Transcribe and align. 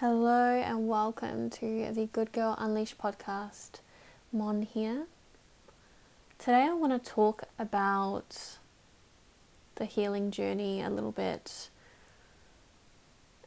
Hello 0.00 0.58
and 0.58 0.88
welcome 0.88 1.50
to 1.50 1.92
the 1.92 2.06
Good 2.06 2.32
Girl 2.32 2.56
Unleashed 2.58 2.96
podcast. 2.96 3.80
Mon 4.32 4.62
here. 4.62 5.04
Today 6.38 6.62
I 6.62 6.72
want 6.72 7.04
to 7.04 7.10
talk 7.10 7.42
about 7.58 8.56
the 9.74 9.84
healing 9.84 10.30
journey 10.30 10.80
a 10.80 10.88
little 10.88 11.12
bit 11.12 11.68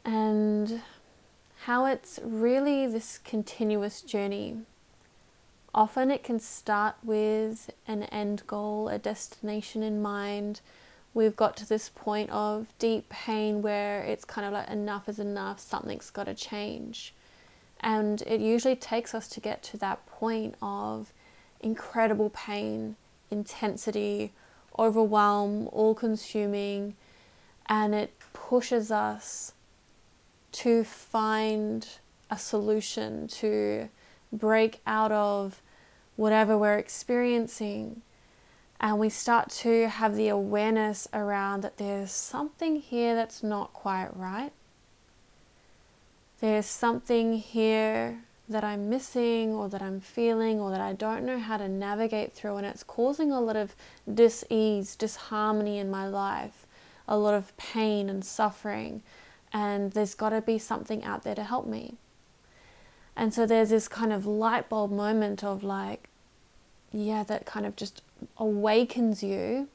and 0.04 0.82
how 1.64 1.86
it's 1.86 2.20
really 2.22 2.86
this 2.86 3.18
continuous 3.18 4.00
journey. 4.00 4.58
Often 5.74 6.12
it 6.12 6.22
can 6.22 6.38
start 6.38 6.94
with 7.02 7.70
an 7.88 8.04
end 8.04 8.44
goal, 8.46 8.88
a 8.88 8.96
destination 8.96 9.82
in 9.82 10.00
mind 10.00 10.60
we've 11.14 11.36
got 11.36 11.56
to 11.56 11.68
this 11.68 11.88
point 11.88 12.28
of 12.30 12.66
deep 12.78 13.08
pain 13.08 13.62
where 13.62 14.02
it's 14.02 14.24
kind 14.24 14.46
of 14.46 14.52
like 14.52 14.68
enough 14.68 15.08
is 15.08 15.20
enough, 15.20 15.60
something's 15.60 16.10
got 16.10 16.24
to 16.24 16.34
change. 16.34 17.14
And 17.80 18.20
it 18.22 18.40
usually 18.40 18.76
takes 18.76 19.14
us 19.14 19.28
to 19.28 19.40
get 19.40 19.62
to 19.64 19.76
that 19.78 20.04
point 20.06 20.56
of 20.60 21.12
incredible 21.60 22.30
pain, 22.30 22.96
intensity, 23.30 24.32
overwhelm, 24.78 25.68
all 25.68 25.94
consuming, 25.94 26.96
and 27.66 27.94
it 27.94 28.12
pushes 28.32 28.90
us 28.90 29.52
to 30.52 30.84
find 30.84 31.86
a 32.30 32.38
solution 32.38 33.28
to 33.28 33.88
break 34.32 34.80
out 34.86 35.12
of 35.12 35.62
whatever 36.16 36.56
we're 36.58 36.78
experiencing 36.78 38.02
and 38.80 38.98
we 38.98 39.08
start 39.08 39.50
to 39.50 39.88
have 39.88 40.16
the 40.16 40.28
awareness 40.28 41.08
around 41.12 41.62
that 41.62 41.78
there's 41.78 42.12
something 42.12 42.76
here 42.76 43.14
that's 43.14 43.42
not 43.42 43.72
quite 43.72 44.14
right. 44.14 44.52
There's 46.40 46.66
something 46.66 47.38
here 47.38 48.20
that 48.48 48.64
I'm 48.64 48.90
missing 48.90 49.54
or 49.54 49.68
that 49.70 49.80
I'm 49.80 50.00
feeling 50.00 50.60
or 50.60 50.70
that 50.70 50.80
I 50.80 50.92
don't 50.92 51.24
know 51.24 51.38
how 51.38 51.56
to 51.56 51.68
navigate 51.68 52.34
through, 52.34 52.56
and 52.56 52.66
it's 52.66 52.82
causing 52.82 53.32
a 53.32 53.40
lot 53.40 53.56
of 53.56 53.74
dis 54.12 54.44
ease, 54.50 54.96
disharmony 54.96 55.78
in 55.78 55.90
my 55.90 56.06
life, 56.06 56.66
a 57.08 57.16
lot 57.16 57.34
of 57.34 57.56
pain 57.56 58.10
and 58.10 58.24
suffering, 58.24 59.02
and 59.52 59.92
there's 59.92 60.14
got 60.14 60.30
to 60.30 60.42
be 60.42 60.58
something 60.58 61.02
out 61.04 61.22
there 61.22 61.34
to 61.34 61.44
help 61.44 61.66
me. 61.66 61.94
And 63.16 63.32
so 63.32 63.46
there's 63.46 63.70
this 63.70 63.88
kind 63.88 64.12
of 64.12 64.26
light 64.26 64.68
bulb 64.68 64.90
moment 64.90 65.44
of 65.44 65.62
like, 65.62 66.08
yeah, 66.92 67.22
that 67.22 67.46
kind 67.46 67.64
of 67.64 67.76
just 67.76 68.02
awakens 68.36 69.22
you 69.22 69.68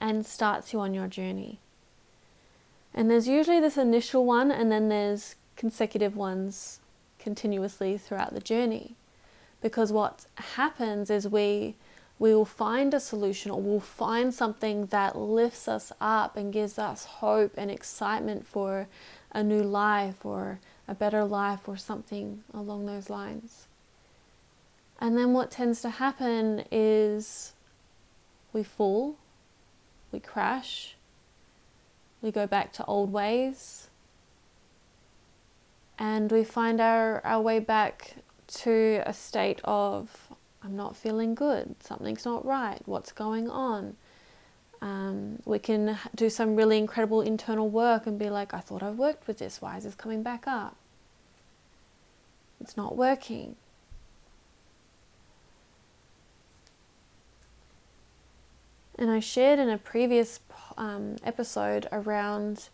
and 0.00 0.26
starts 0.26 0.72
you 0.72 0.80
on 0.80 0.94
your 0.94 1.08
journey. 1.08 1.58
And 2.94 3.10
there's 3.10 3.28
usually 3.28 3.60
this 3.60 3.76
initial 3.76 4.24
one, 4.24 4.50
and 4.50 4.72
then 4.72 4.88
there's 4.88 5.36
consecutive 5.56 6.16
ones 6.16 6.80
continuously 7.18 7.98
throughout 7.98 8.32
the 8.32 8.40
journey. 8.40 8.94
Because 9.60 9.92
what 9.92 10.26
happens 10.56 11.10
is 11.10 11.28
we 11.28 11.74
we 12.18 12.34
will 12.34 12.46
find 12.46 12.94
a 12.94 13.00
solution 13.00 13.50
or 13.50 13.60
we'll 13.60 13.80
find 13.80 14.32
something 14.32 14.86
that 14.86 15.18
lifts 15.18 15.68
us 15.68 15.92
up 16.00 16.36
and 16.36 16.52
gives 16.52 16.78
us 16.78 17.04
hope 17.04 17.52
and 17.58 17.70
excitement 17.70 18.46
for 18.46 18.88
a 19.32 19.42
new 19.42 19.62
life 19.62 20.24
or 20.24 20.58
a 20.88 20.94
better 20.94 21.24
life 21.24 21.68
or 21.68 21.76
something 21.76 22.42
along 22.54 22.86
those 22.86 23.10
lines. 23.10 23.65
And 24.98 25.16
then 25.16 25.32
what 25.32 25.50
tends 25.50 25.82
to 25.82 25.90
happen 25.90 26.64
is 26.70 27.52
we 28.52 28.62
fall, 28.62 29.16
we 30.10 30.20
crash, 30.20 30.96
we 32.22 32.30
go 32.30 32.46
back 32.46 32.72
to 32.74 32.84
old 32.86 33.12
ways, 33.12 33.88
and 35.98 36.30
we 36.32 36.44
find 36.44 36.80
our, 36.80 37.24
our 37.24 37.40
way 37.40 37.58
back 37.58 38.16
to 38.48 39.02
a 39.04 39.12
state 39.12 39.60
of 39.64 40.28
I'm 40.62 40.76
not 40.76 40.96
feeling 40.96 41.34
good, 41.34 41.76
something's 41.80 42.24
not 42.24 42.44
right, 42.44 42.80
what's 42.86 43.12
going 43.12 43.48
on. 43.50 43.96
Um, 44.82 45.40
we 45.44 45.58
can 45.58 45.98
do 46.14 46.28
some 46.28 46.56
really 46.56 46.78
incredible 46.78 47.20
internal 47.20 47.68
work 47.68 48.06
and 48.06 48.18
be 48.18 48.30
like, 48.30 48.52
I 48.52 48.60
thought 48.60 48.82
I 48.82 48.90
worked 48.90 49.26
with 49.26 49.38
this, 49.38 49.60
why 49.60 49.76
is 49.76 49.84
this 49.84 49.94
coming 49.94 50.22
back 50.22 50.46
up? 50.46 50.76
It's 52.60 52.76
not 52.76 52.96
working. 52.96 53.56
And 58.98 59.10
I 59.10 59.20
shared 59.20 59.58
in 59.58 59.68
a 59.68 59.78
previous 59.78 60.40
um, 60.78 61.16
episode 61.22 61.86
around 61.92 62.68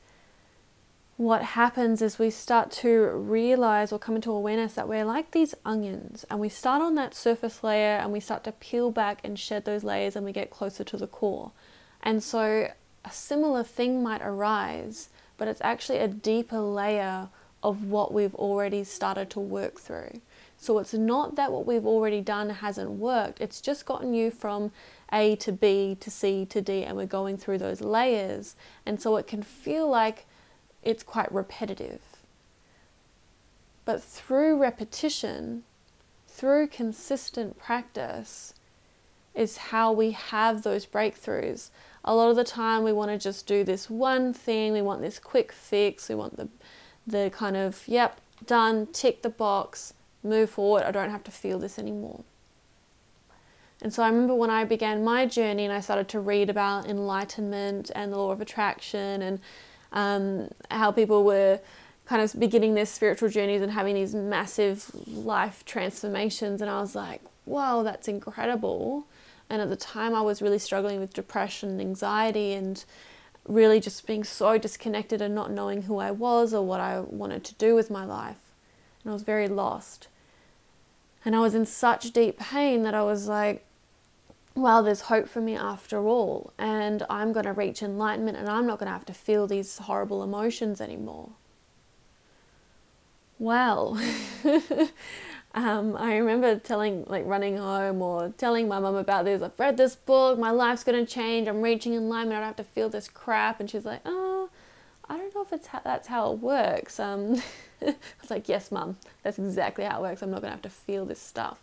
what 1.17 1.43
happens 1.43 2.01
is 2.01 2.19
we 2.19 2.31
start 2.31 2.71
to 2.71 2.91
realize 3.11 3.93
or 3.93 3.99
come 3.99 4.17
into 4.17 4.31
awareness 4.31 4.75
that 4.75 4.89
we're 4.89 5.05
like 5.05 5.31
these 5.33 5.55
onions 5.65 6.25
and 6.31 6.41
we 6.41 6.49
start 6.49 6.81
on 6.83 6.95
that 6.95 7.15
surface 7.15 7.63
layer 7.63 7.97
and 7.99 8.13
we 8.13 8.19
start 8.19 8.43
to 8.43 8.53
peel 8.53 8.91
back 8.91 9.21
and 9.23 9.39
shed 9.39 9.65
those 9.65 9.85
layers 9.85 10.17
and 10.17 10.25
we 10.25 10.33
get 10.33 10.51
closer 10.51 10.83
to 10.83 10.97
the 10.97 11.07
core. 11.07 11.53
And 12.03 12.23
so 12.23 12.71
a 13.05 13.11
similar 13.11 13.63
thing 13.63 14.03
might 14.03 14.23
arise, 14.23 15.11
but 15.37 15.49
it's 15.49 15.61
actually 15.63 15.99
a 15.99 16.09
deeper 16.09 16.61
layer 16.61 17.29
of 17.63 17.85
what 17.85 18.13
we've 18.13 18.35
already 18.35 18.83
started 18.83 19.31
to 19.31 19.41
work 19.41 19.79
through. 19.79 20.21
So 20.57 20.79
it's 20.79 20.95
not 20.95 21.37
that 21.37 21.53
what 21.53 21.67
we've 21.67 21.87
already 21.87 22.21
done 22.21 22.51
hasn't 22.51 22.91
worked, 22.91 23.41
it's 23.41 23.61
just 23.61 23.87
gotten 23.87 24.15
you 24.15 24.31
from 24.31 24.73
A 25.13 25.37
to 25.37 25.53
B 25.53 25.97
to 26.01 26.11
C 26.11 26.47
to 26.47 26.61
D, 26.61 26.85
and 26.85 26.97
we're 26.97 27.07
going 27.07 27.37
through 27.37 27.59
those 27.59 27.81
layers. 27.81 28.57
And 28.87 29.01
so 29.01 29.17
it 29.17 29.27
can 29.27 29.43
feel 29.43 29.89
like 29.89 30.27
it's 30.83 31.03
quite 31.03 31.33
repetitive. 31.33 32.01
But 33.85 34.03
through 34.03 34.61
repetition, 34.61 35.65
through 36.29 36.69
consistent 36.69 37.59
practice, 37.59 38.55
is 39.35 39.57
how 39.57 39.93
we 39.93 40.13
have 40.13 40.63
those 40.63 40.87
breakthroughs. 40.87 41.71
A 42.05 42.15
lot 42.15 42.31
of 42.31 42.37
the 42.37 42.45
time, 42.45 42.85
we 42.85 42.93
want 42.93 43.11
to 43.11 43.19
just 43.19 43.47
do 43.47 43.65
this 43.65 43.89
one 43.89 44.33
thing, 44.33 44.73
we 44.73 44.83
want 44.83 45.01
this 45.01 45.19
quick 45.19 45.53
fix, 45.53 46.09
we 46.09 46.15
want 46.15 46.37
the, 46.37 46.49
the 47.07 47.31
kind 47.33 47.57
of, 47.57 47.83
yep, 47.87 48.21
done, 48.47 48.87
tick 48.93 49.23
the 49.23 49.31
box 49.31 49.95
move 50.23 50.51
forward. 50.51 50.83
I 50.83 50.91
don't 50.91 51.11
have 51.11 51.25
to 51.25 51.31
feel 51.31 51.59
this 51.59 51.79
anymore. 51.79 52.25
And 53.83 53.93
so 53.93 54.05
I 54.05 54.09
remember 54.09 54.35
when 54.35 54.49
I 54.49 54.65
began 54.65 55.03
my 55.03 55.27
journey 55.27 55.65
and 55.65 55.75
I 55.75 55.81
started 55.81 56.09
to 56.11 56.21
read 56.21 56.49
about 56.49 56.89
enlightenment 56.89 57.91
and 57.97 58.13
the 58.13 58.17
law 58.17 58.31
of 58.31 58.41
attraction 58.41 59.23
and 59.23 59.41
um, 59.93 60.49
how 60.71 60.93
people 60.93 61.25
were 61.25 61.59
kind 62.07 62.23
of 62.23 62.39
beginning 62.39 62.75
their 62.75 62.87
spiritual 62.87 63.29
journeys 63.29 63.61
and 63.61 63.73
having 63.73 63.97
these 63.97 64.15
massive 64.15 64.89
life 65.09 65.65
transformations. 65.65 66.63
And 66.63 66.71
I 66.71 66.81
was 66.81 66.95
like, 66.95 67.23
wow, 67.45 67.83
that's 67.83 68.07
incredible. 68.07 69.09
And 69.51 69.61
at 69.61 69.69
the 69.69 69.77
time, 69.77 70.15
I 70.15 70.23
was 70.23 70.41
really 70.41 70.61
struggling 70.61 71.01
with 71.01 71.13
depression 71.13 71.71
and 71.71 71.81
anxiety 71.81 72.53
and 72.53 72.85
really 73.49 73.81
just 73.81 74.07
being 74.07 74.23
so 74.23 74.59
disconnected 74.59 75.21
and 75.21 75.35
not 75.35 75.51
knowing 75.51 75.83
who 75.83 75.99
I 75.99 76.13
was 76.13 76.55
or 76.55 76.65
what 76.65 76.79
I 76.79 77.01
wanted 77.01 77.43
to 77.45 77.55
do 77.55 77.75
with 77.75 77.91
my 77.91 78.05
life. 78.05 78.39
And 79.03 79.11
I 79.11 79.13
was 79.13 79.25
very 79.25 79.49
lost. 79.49 80.07
And 81.25 81.35
I 81.35 81.41
was 81.41 81.57
in 81.57 81.67
such 81.67 82.13
deep 82.13 82.39
pain 82.39 82.85
that 82.85 82.95
I 82.95 83.03
was 83.03 83.27
like, 83.27 83.65
well, 84.55 84.83
there's 84.83 85.03
hope 85.03 85.29
for 85.29 85.41
me 85.41 85.57
after 85.57 86.07
all, 86.07 86.53
and 86.59 87.05
I'm 87.09 87.33
going 87.33 87.47
to 87.47 87.53
reach 87.53 87.83
enlightenment 87.83 88.37
and 88.37 88.49
I'm 88.49 88.67
not 88.67 88.79
going 88.79 88.87
to 88.87 88.93
have 88.93 89.07
to 89.07 89.15
feel 89.15 89.47
these 89.47 89.79
horrible 89.79 90.23
emotions 90.23 90.81
anymore. 90.81 91.31
Well, 93.39 93.99
um, 95.55 95.97
I 95.97 96.17
remember 96.17 96.59
telling, 96.59 97.05
like, 97.09 97.27
running 97.27 97.57
home 97.57 98.03
or 98.03 98.33
telling 98.37 98.69
my 98.69 98.79
mum 98.79 98.95
about 98.95 99.25
this. 99.25 99.43
I've 99.43 99.59
read 99.59 99.77
this 99.77 99.97
book, 99.97 100.39
my 100.39 100.51
life's 100.51 100.85
going 100.85 101.05
to 101.05 101.11
change, 101.11 101.49
I'm 101.49 101.63
reaching 101.63 101.95
enlightenment, 101.95 102.37
I 102.37 102.41
don't 102.41 102.49
have 102.49 102.57
to 102.57 102.73
feel 102.73 102.89
this 102.89 103.09
crap. 103.09 103.59
And 103.59 103.71
she's 103.71 103.85
like, 103.87 104.03
oh, 104.05 104.51
I 105.09 105.17
don't 105.17 105.35
know 105.35 105.43
if 105.43 105.53
it's 105.53 105.67
ha- 105.69 105.81
that's 105.83 106.09
how 106.09 106.33
it 106.33 106.39
works. 106.39 107.01
Um, 107.01 107.43
I 107.83 107.97
was 108.21 108.31
like, 108.31 108.49
yes, 108.49 108.71
mum, 108.71 108.99
that's 109.23 109.39
exactly 109.39 109.85
how 109.85 109.99
it 109.99 110.03
works. 110.03 110.23
I'm 110.23 110.31
not 110.31 110.43
going 110.43 110.51
to 110.51 110.57
have 110.57 110.63
to 110.63 110.71
feel 110.71 111.07
this 111.07 111.21
stuff. 111.21 111.63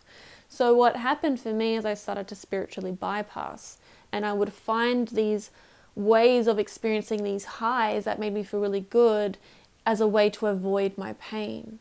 So, 0.52 0.74
what 0.74 0.96
happened 0.96 1.38
for 1.38 1.52
me 1.52 1.76
is 1.76 1.84
I 1.84 1.94
started 1.94 2.26
to 2.26 2.34
spiritually 2.34 2.90
bypass, 2.90 3.78
and 4.10 4.26
I 4.26 4.32
would 4.32 4.52
find 4.52 5.06
these 5.06 5.52
ways 5.94 6.48
of 6.48 6.58
experiencing 6.58 7.22
these 7.22 7.44
highs 7.44 8.04
that 8.04 8.18
made 8.18 8.34
me 8.34 8.42
feel 8.42 8.60
really 8.60 8.80
good 8.80 9.38
as 9.86 10.00
a 10.00 10.08
way 10.08 10.28
to 10.30 10.48
avoid 10.48 10.98
my 10.98 11.12
pain. 11.14 11.78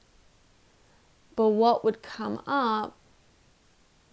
But 1.36 1.50
what 1.50 1.84
would 1.84 2.04
come 2.04 2.44
up 2.46 2.96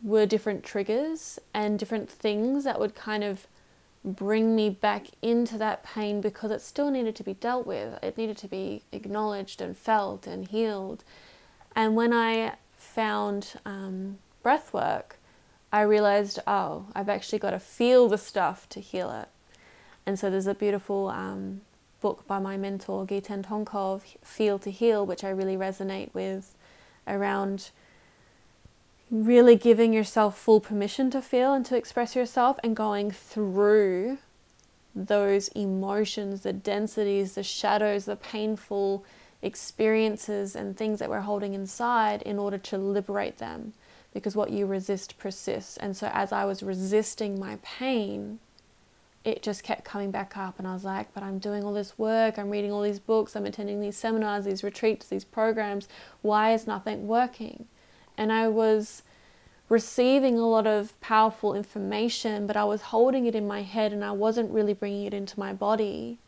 were 0.03 0.25
different 0.25 0.65
triggers 0.65 1.39
and 1.53 1.79
different 1.79 2.09
things 2.09 2.65
that 2.65 2.81
would 2.81 2.95
kind 2.95 3.25
of 3.25 3.47
bring 4.03 4.57
me 4.57 4.71
back 4.71 5.09
into 5.21 5.59
that 5.59 5.85
pain 5.85 6.23
because 6.23 6.51
it 6.51 6.63
still 6.63 6.91
needed 6.91 7.15
to 7.17 7.23
be 7.23 7.35
dealt 7.35 7.67
with. 7.67 8.03
It 8.03 8.17
needed 8.17 8.39
to 8.39 8.49
be 8.49 8.85
acknowledged 8.91 9.61
and 9.61 9.77
felt 9.77 10.27
and 10.27 10.49
healed. 10.49 11.05
And 11.75 11.95
when 11.95 12.15
I 12.15 12.55
found 12.79 13.55
um, 13.67 14.19
breath 14.47 14.73
work, 14.73 15.17
I 15.73 15.81
realized, 15.81 16.39
oh, 16.47 16.87
I've 16.95 17.09
actually 17.09 17.41
got 17.41 17.51
to 17.51 17.59
feel 17.59 18.09
the 18.09 18.17
stuff 18.17 18.69
to 18.69 18.79
heal 18.79 19.11
it. 19.11 19.29
And 20.07 20.17
so 20.21 20.31
there's 20.31 20.47
a 20.47 20.55
beautiful 20.55 21.09
um, 21.09 21.63
book 22.01 22.25
by 22.29 22.39
my 22.39 22.57
mentor 22.57 23.05
Giten 23.05 23.45
Tonkov, 23.45 24.03
Feel 24.23 24.61
to 24.61 24.71
Heal, 24.71 25.05
which 25.05 25.25
I 25.25 25.31
really 25.31 25.57
resonate 25.57 26.15
with 26.15 26.55
around 27.09 27.71
really 29.11 29.57
giving 29.57 29.93
yourself 29.93 30.39
full 30.39 30.61
permission 30.61 31.11
to 31.11 31.21
feel 31.21 31.53
and 31.53 31.67
to 31.67 31.77
express 31.77 32.15
yourself 32.15 32.57
and 32.63 32.77
going 32.77 33.11
through 33.11 34.19
those 34.95 35.49
emotions, 35.57 36.43
the 36.43 36.53
densities, 36.53 37.35
the 37.35 37.43
shadows, 37.43 38.05
the 38.05 38.15
painful 38.15 39.05
experiences 39.43 40.55
and 40.55 40.77
things 40.77 41.01
that 41.01 41.11
we're 41.11 41.19
holding 41.23 41.53
inside 41.53 42.23
in 42.23 42.39
order 42.39 42.59
to 42.59 42.79
liberate 42.79 43.39
them. 43.39 43.73
Because 44.17 44.35
what 44.35 44.51
you 44.51 44.65
resist 44.67 45.19
persists. 45.19 45.77
And 45.77 45.97
so, 45.97 46.11
as 46.13 46.33
I 46.33 46.45
was 46.47 46.63
resisting 46.63 47.39
my 47.39 47.59
pain, 47.63 48.39
it 49.25 49.43
just 49.43 49.63
kept 49.63 49.85
coming 49.85 50.11
back 50.11 50.37
up. 50.37 50.59
And 50.59 50.67
I 50.67 50.73
was 50.73 50.85
like, 50.85 51.13
but 51.13 51.23
I'm 51.23 51.39
doing 51.39 51.65
all 51.65 51.75
this 51.75 51.99
work, 51.99 52.39
I'm 52.39 52.49
reading 52.49 52.73
all 52.73 52.81
these 52.81 52.99
books, 52.99 53.37
I'm 53.37 53.45
attending 53.45 53.81
these 53.81 53.97
seminars, 53.97 54.45
these 54.47 54.65
retreats, 54.65 55.09
these 55.09 55.25
programs. 55.25 55.89
Why 56.23 56.55
is 56.55 56.67
nothing 56.67 57.07
working? 57.07 57.67
And 58.17 58.33
I 58.33 58.49
was 58.49 59.03
receiving 59.69 60.39
a 60.39 60.47
lot 60.47 60.67
of 60.67 60.99
powerful 61.01 61.55
information, 61.55 62.47
but 62.47 62.57
I 62.57 62.65
was 62.65 62.83
holding 62.83 63.27
it 63.27 63.35
in 63.35 63.47
my 63.47 63.63
head 63.63 63.93
and 63.93 64.05
I 64.05 64.13
wasn't 64.13 64.51
really 64.51 64.75
bringing 64.75 65.05
it 65.05 65.13
into 65.13 65.39
my 65.39 65.53
body 65.53 66.19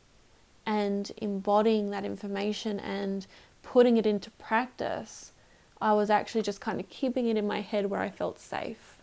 and 0.66 1.10
embodying 1.18 1.90
that 1.90 2.04
information 2.04 2.78
and 2.80 3.26
putting 3.62 3.96
it 3.96 4.06
into 4.06 4.30
practice. 4.32 5.32
I 5.80 5.92
was 5.92 6.10
actually 6.10 6.42
just 6.42 6.60
kind 6.60 6.80
of 6.80 6.88
keeping 6.88 7.26
it 7.28 7.36
in 7.36 7.46
my 7.46 7.60
head 7.60 7.86
where 7.86 8.00
I 8.00 8.10
felt 8.10 8.38
safe. 8.38 8.96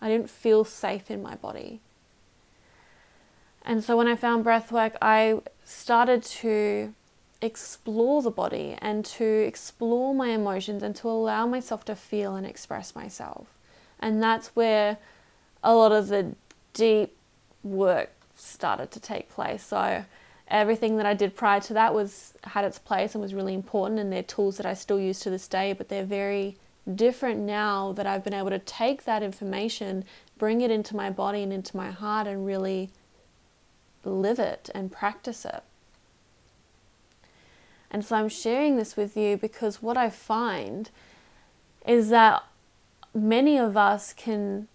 I 0.00 0.08
didn't 0.08 0.30
feel 0.30 0.64
safe 0.64 1.10
in 1.10 1.22
my 1.22 1.34
body. 1.34 1.80
And 3.62 3.82
so 3.82 3.96
when 3.96 4.06
I 4.06 4.16
found 4.16 4.44
breathwork, 4.44 4.94
I 5.02 5.40
started 5.64 6.22
to 6.22 6.94
explore 7.42 8.22
the 8.22 8.30
body 8.30 8.76
and 8.78 9.04
to 9.04 9.24
explore 9.24 10.14
my 10.14 10.28
emotions 10.28 10.82
and 10.82 10.94
to 10.96 11.08
allow 11.08 11.46
myself 11.46 11.84
to 11.86 11.96
feel 11.96 12.36
and 12.36 12.46
express 12.46 12.94
myself. 12.94 13.58
And 13.98 14.22
that's 14.22 14.48
where 14.54 14.98
a 15.62 15.74
lot 15.74 15.92
of 15.92 16.08
the 16.08 16.34
deep 16.72 17.16
work 17.62 18.12
started 18.36 18.90
to 18.92 19.00
take 19.00 19.28
place. 19.28 19.64
So 19.64 20.04
everything 20.48 20.96
that 20.96 21.06
I 21.06 21.14
did 21.14 21.34
prior 21.36 21.60
to 21.60 21.74
that 21.74 21.94
was 21.94 22.34
had 22.44 22.64
its 22.64 22.78
place 22.78 23.14
and 23.14 23.22
was 23.22 23.34
really 23.34 23.54
important 23.54 23.98
and 23.98 24.12
they're 24.12 24.22
tools 24.22 24.56
that 24.58 24.66
I 24.66 24.74
still 24.74 25.00
use 25.00 25.20
to 25.20 25.30
this 25.30 25.48
day, 25.48 25.72
but 25.72 25.88
they're 25.88 26.04
very 26.04 26.56
different 26.94 27.40
now 27.40 27.92
that 27.92 28.06
I've 28.06 28.22
been 28.22 28.34
able 28.34 28.50
to 28.50 28.60
take 28.60 29.04
that 29.04 29.22
information, 29.22 30.04
bring 30.38 30.60
it 30.60 30.70
into 30.70 30.94
my 30.94 31.10
body 31.10 31.42
and 31.42 31.52
into 31.52 31.76
my 31.76 31.90
heart 31.90 32.26
and 32.26 32.46
really 32.46 32.90
live 34.04 34.38
it 34.38 34.70
and 34.74 34.92
practice 34.92 35.44
it. 35.44 35.62
And 37.90 38.04
so 38.04 38.16
I'm 38.16 38.28
sharing 38.28 38.76
this 38.76 38.96
with 38.96 39.16
you 39.16 39.36
because 39.36 39.82
what 39.82 39.96
I 39.96 40.10
find 40.10 40.90
is 41.86 42.08
that 42.10 42.44
many 43.14 43.58
of 43.58 43.76
us 43.76 44.12
can 44.12 44.68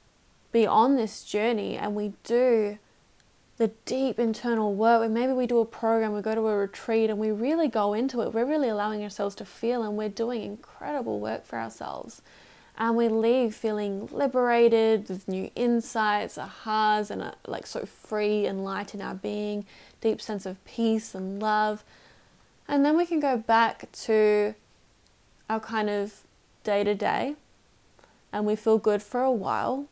be 0.51 0.65
on 0.65 0.95
this 0.95 1.23
journey 1.23 1.77
and 1.77 1.95
we 1.95 2.13
do 2.23 2.77
the 3.61 3.67
deep 3.85 4.17
internal 4.17 4.73
work. 4.73 5.07
Maybe 5.11 5.33
we 5.33 5.45
do 5.45 5.59
a 5.59 5.65
program, 5.65 6.13
we 6.13 6.23
go 6.23 6.33
to 6.33 6.47
a 6.47 6.57
retreat, 6.57 7.11
and 7.11 7.19
we 7.19 7.29
really 7.29 7.67
go 7.67 7.93
into 7.93 8.21
it. 8.23 8.33
We're 8.33 8.43
really 8.43 8.69
allowing 8.69 9.03
ourselves 9.03 9.35
to 9.35 9.45
feel, 9.45 9.83
and 9.83 9.95
we're 9.95 10.09
doing 10.09 10.41
incredible 10.41 11.19
work 11.19 11.45
for 11.45 11.59
ourselves. 11.59 12.23
And 12.75 12.97
we 12.97 13.07
leave 13.07 13.53
feeling 13.53 14.09
liberated 14.11 15.07
with 15.07 15.27
new 15.27 15.51
insights, 15.53 16.39
ahas, 16.39 17.11
and 17.11 17.21
a, 17.21 17.35
like 17.45 17.67
so 17.67 17.85
free 17.85 18.47
and 18.47 18.65
light 18.65 18.95
in 18.95 19.01
our 19.03 19.13
being, 19.13 19.67
deep 20.01 20.23
sense 20.23 20.47
of 20.47 20.65
peace 20.65 21.13
and 21.13 21.39
love. 21.39 21.83
And 22.67 22.83
then 22.83 22.97
we 22.97 23.05
can 23.05 23.19
go 23.19 23.37
back 23.37 23.91
to 23.91 24.55
our 25.47 25.59
kind 25.59 25.87
of 25.87 26.23
day 26.63 26.83
to 26.83 26.95
day 26.95 27.35
and 28.33 28.47
we 28.47 28.55
feel 28.55 28.79
good 28.79 29.03
for 29.03 29.21
a 29.21 29.31
while, 29.31 29.85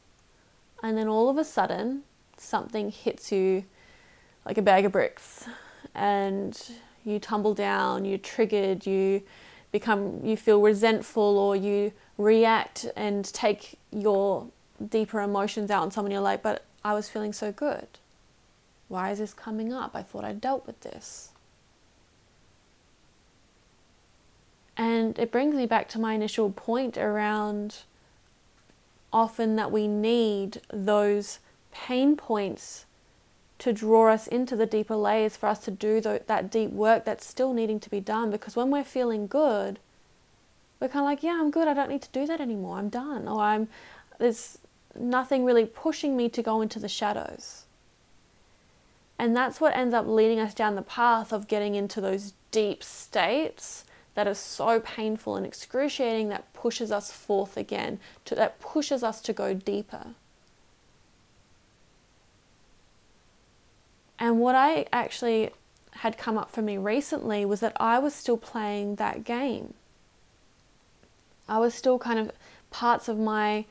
and 0.82 0.98
then 0.98 1.08
all 1.08 1.30
of 1.30 1.38
a 1.38 1.44
sudden, 1.44 2.02
something 2.40 2.92
hits 2.92 3.32
you 3.32 3.66
like 4.46 4.58
a 4.58 4.62
bag 4.62 4.86
of 4.86 4.92
bricks, 4.92 5.46
and 5.94 6.60
you 7.04 7.20
tumble 7.20 7.54
down, 7.54 8.06
you're 8.06 8.18
triggered, 8.18 8.86
you 8.86 9.22
become, 9.72 10.20
you 10.24 10.36
feel 10.36 10.62
resentful, 10.62 11.38
or 11.38 11.56
you 11.56 11.92
react 12.18 12.86
and 12.96 13.26
take 13.26 13.78
your 13.92 14.48
deeper 14.90 15.22
emotions 15.22 15.70
out 15.70 15.84
on 15.84 15.92
someone. 15.92 16.12
You're 16.12 16.22
like, 16.22 16.42
but 16.42 16.66
I 16.84 16.94
was 16.94 17.10
feeling 17.10 17.34
so 17.34 17.52
good. 17.52 17.88
Why 18.88 19.12
is 19.12 19.20
this 19.20 19.34
coming 19.34 19.72
up? 19.72 19.92
I 19.94 20.02
thought 20.02 20.24
I 20.24 20.34
dealt 20.34 20.66
with 20.66 20.82
this. 20.82 21.30
And 24.76 25.20
it 25.20 25.32
brings 25.32 25.56
me 25.56 25.66
back 25.66 25.90
to 25.90 26.00
my 26.00 26.14
initial 26.14 26.50
point 26.52 26.98
around 26.98 27.80
often 29.12 29.58
that 29.58 29.72
we 29.72 29.88
need 29.88 30.62
those 30.72 31.40
pain 31.72 32.16
points 32.16 32.86
to 33.60 33.74
draw 33.74 34.10
us 34.10 34.28
into 34.28 34.56
the 34.56 34.66
deeper 34.66 34.96
layers 34.96 35.36
for 35.36 35.48
us 35.48 35.60
to 35.60 35.72
do 35.72 36.00
that 36.00 36.50
deep 36.50 36.72
work 36.72 37.06
that's 37.06 37.26
still 37.26 37.54
needing 37.54 37.80
to 37.80 37.90
be 37.90 38.00
done. 38.00 38.32
Because 38.32 38.56
when 38.56 38.72
we're 38.72 38.84
feeling 38.84 39.28
good 39.28 39.80
we're 40.80 40.88
kind 40.88 41.04
of 41.04 41.10
like 41.10 41.24
yeah 41.24 41.38
i'm 41.40 41.52
good. 41.52 41.68
I 41.68 41.74
don't 41.74 41.90
need 41.90 42.02
to 42.04 42.10
do 42.12 42.26
that 42.28 42.42
anymore. 42.42 42.78
I'm 42.78 42.90
done. 42.90 43.28
Or 43.28 43.42
i'm 43.42 43.68
there's 44.18 44.58
nothing 44.98 45.46
really 45.46 45.66
pushing 45.66 46.18
me 46.18 46.30
to 46.30 46.44
go 46.44 46.62
into 46.62 46.80
the 46.80 46.90
shadows. 46.90 47.66
And 49.18 49.36
that's 49.36 49.60
what 49.60 49.76
ends 49.76 49.94
up 49.94 50.08
leading 50.08 50.40
us 50.40 50.54
down 50.54 50.76
the 50.76 50.82
path 50.82 51.34
of 51.34 51.48
getting 51.48 51.76
into 51.76 52.00
those 52.00 52.34
deep 52.52 52.84
states 52.84 53.84
that 54.16 54.28
are 54.28 54.34
so 54.34 54.80
painful 54.80 55.36
and 55.36 55.46
excruciating 55.46 56.30
that 56.30 56.52
pushes 56.54 56.92
us 56.92 57.12
forth 57.12 57.58
again, 57.58 58.00
to, 58.26 58.36
that 58.36 58.60
pushes 58.60 59.04
us 59.04 59.22
to 59.22 59.34
go 59.34 59.54
deeper. 59.54 60.08
And 64.20 64.40
what 64.40 64.56
I 64.56 64.86
actually 64.92 65.52
had 65.92 66.18
come 66.18 66.38
up 66.38 66.52
for 66.52 66.62
me 66.62 66.78
recently 66.78 67.46
was 67.46 67.62
that 67.62 67.76
I 67.80 68.00
was 68.00 68.14
still 68.14 68.38
playing 68.38 68.96
that 68.96 69.24
game. 69.24 69.74
I 71.48 71.58
was 71.58 71.74
still 71.74 71.98
kind 71.98 72.20
of 72.20 72.32
parts 72.70 73.08
of 73.08 73.18
my 73.18 73.66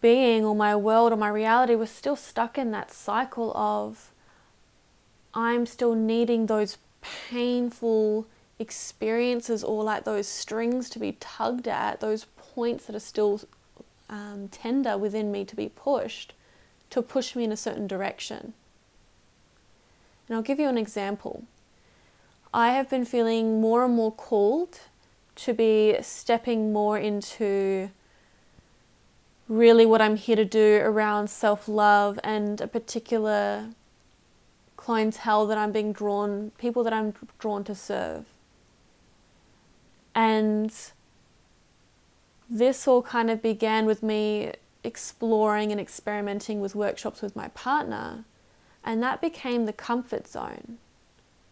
being 0.00 0.44
or 0.44 0.54
my 0.54 0.76
world 0.76 1.12
or 1.12 1.16
my 1.16 1.28
reality 1.28 1.74
was 1.74 1.90
still 1.90 2.16
stuck 2.16 2.58
in 2.58 2.72
that 2.72 2.92
cycle 2.92 3.56
of 3.56 4.10
I'm 5.32 5.66
still 5.66 5.94
needing 5.94 6.46
those 6.46 6.76
painful 7.00 8.26
experiences 8.58 9.62
or 9.62 9.84
like 9.84 10.04
those 10.04 10.26
strings 10.26 10.90
to 10.90 10.98
be 10.98 11.16
tugged 11.20 11.68
at, 11.68 12.00
those 12.00 12.26
points 12.36 12.86
that 12.86 12.96
are 12.96 13.00
still 13.00 13.40
um, 14.10 14.48
tender 14.50 14.98
within 14.98 15.30
me 15.30 15.44
to 15.44 15.56
be 15.56 15.68
pushed, 15.68 16.34
to 16.90 17.00
push 17.00 17.36
me 17.36 17.44
in 17.44 17.52
a 17.52 17.56
certain 17.56 17.86
direction. 17.86 18.52
And 20.28 20.36
I'll 20.36 20.42
give 20.42 20.60
you 20.60 20.68
an 20.68 20.78
example. 20.78 21.44
I 22.52 22.70
have 22.70 22.88
been 22.88 23.04
feeling 23.04 23.60
more 23.60 23.84
and 23.84 23.94
more 23.94 24.12
called 24.12 24.80
to 25.36 25.54
be 25.54 25.96
stepping 26.02 26.72
more 26.72 26.98
into 26.98 27.90
really 29.48 29.86
what 29.86 30.00
I'm 30.00 30.16
here 30.16 30.36
to 30.36 30.44
do 30.44 30.80
around 30.82 31.28
self 31.28 31.68
love 31.68 32.18
and 32.22 32.60
a 32.60 32.66
particular 32.66 33.68
clientele 34.76 35.46
that 35.46 35.58
I'm 35.58 35.72
being 35.72 35.92
drawn, 35.92 36.52
people 36.58 36.84
that 36.84 36.92
I'm 36.92 37.14
drawn 37.38 37.64
to 37.64 37.74
serve. 37.74 38.26
And 40.14 40.72
this 42.48 42.88
all 42.88 43.02
kind 43.02 43.30
of 43.30 43.42
began 43.42 43.86
with 43.86 44.02
me 44.02 44.52
exploring 44.82 45.70
and 45.70 45.80
experimenting 45.80 46.60
with 46.60 46.74
workshops 46.74 47.20
with 47.20 47.36
my 47.36 47.48
partner. 47.48 48.24
And 48.88 49.02
that 49.02 49.20
became 49.20 49.66
the 49.66 49.74
comfort 49.74 50.26
zone. 50.26 50.78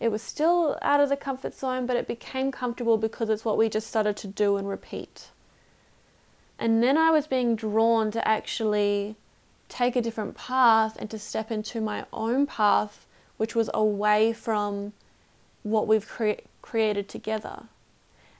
It 0.01 0.11
was 0.11 0.23
still 0.23 0.79
out 0.81 1.01
of 1.01 1.11
the 1.11 1.19
comfort 1.19 1.53
zone, 1.53 1.85
but 1.85 1.95
it 1.95 2.09
became 2.09 2.51
comfortable 2.51 2.97
because 2.97 3.29
it's 3.29 3.45
what 3.45 3.59
we 3.59 3.69
just 3.69 3.89
started 3.89 4.17
to 4.17 4.27
do 4.27 4.57
and 4.57 4.67
repeat. 4.67 5.29
And 6.59 6.83
then 6.83 6.97
I 6.97 7.11
was 7.11 7.27
being 7.27 7.55
drawn 7.55 8.11
to 8.13 8.27
actually 8.27 9.17
take 9.69 9.97
a 9.97 10.01
different 10.01 10.35
path 10.35 10.97
and 10.99 11.11
to 11.11 11.19
step 11.19 11.51
into 11.51 11.79
my 11.83 12.07
own 12.11 12.47
path, 12.47 13.07
which 13.37 13.55
was 13.55 13.69
away 13.75 14.33
from 14.33 14.95
what 15.63 15.87
we've 15.87 16.09
cre- 16.09 16.41
created 16.63 17.07
together. 17.07 17.65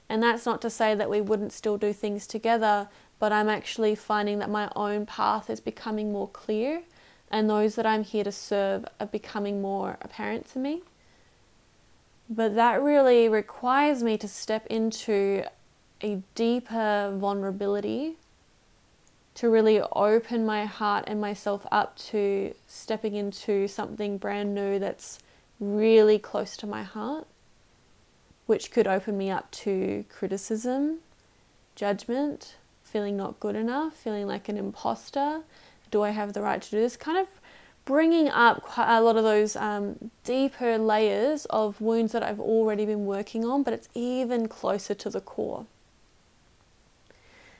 And 0.09 0.23
that's 0.23 0.47
not 0.47 0.59
to 0.63 0.71
say 0.71 0.95
that 0.95 1.07
we 1.07 1.21
wouldn't 1.21 1.53
still 1.53 1.77
do 1.77 1.93
things 1.93 2.25
together, 2.25 2.89
but 3.19 3.31
I'm 3.31 3.47
actually 3.47 3.93
finding 3.93 4.39
that 4.39 4.49
my 4.49 4.71
own 4.75 5.05
path 5.05 5.51
is 5.51 5.59
becoming 5.59 6.11
more 6.11 6.29
clear 6.29 6.81
and 7.29 7.49
those 7.49 7.75
that 7.75 7.85
I'm 7.85 8.03
here 8.03 8.23
to 8.23 8.31
serve 8.31 8.85
are 8.99 9.07
becoming 9.07 9.61
more 9.61 9.97
apparent 10.01 10.51
to 10.53 10.59
me. 10.59 10.81
But 12.29 12.55
that 12.55 12.81
really 12.81 13.29
requires 13.29 14.03
me 14.03 14.17
to 14.17 14.27
step 14.27 14.65
into 14.67 15.43
a 16.01 16.21
deeper 16.35 17.13
vulnerability, 17.15 18.17
to 19.35 19.49
really 19.49 19.81
open 19.93 20.45
my 20.45 20.65
heart 20.65 21.05
and 21.07 21.21
myself 21.21 21.65
up 21.71 21.95
to 21.97 22.53
stepping 22.67 23.15
into 23.15 23.67
something 23.67 24.17
brand 24.17 24.53
new 24.53 24.79
that's 24.79 25.19
really 25.59 26.19
close 26.19 26.57
to 26.57 26.67
my 26.67 26.83
heart, 26.83 27.27
which 28.45 28.71
could 28.71 28.87
open 28.87 29.17
me 29.17 29.29
up 29.29 29.49
to 29.51 30.05
criticism, 30.09 30.99
judgment, 31.75 32.55
feeling 32.83 33.17
not 33.17 33.39
good 33.39 33.55
enough, 33.55 33.95
feeling 33.95 34.27
like 34.27 34.49
an 34.49 34.57
imposter. 34.57 35.41
Do 35.91 36.03
I 36.03 36.11
have 36.11 36.33
the 36.33 36.41
right 36.41 36.61
to 36.61 36.71
do 36.71 36.79
this? 36.79 36.97
Kind 36.97 37.17
of 37.17 37.27
bringing 37.85 38.27
up 38.27 38.63
a 38.77 39.01
lot 39.01 39.15
of 39.15 39.23
those 39.23 39.55
um, 39.55 40.11
deeper 40.23 40.77
layers 40.77 41.45
of 41.45 41.79
wounds 41.79 42.11
that 42.11 42.21
I've 42.21 42.39
already 42.39 42.85
been 42.85 43.05
working 43.05 43.45
on, 43.45 43.63
but 43.63 43.73
it's 43.73 43.87
even 43.93 44.47
closer 44.47 44.93
to 44.93 45.09
the 45.09 45.21
core. 45.21 45.65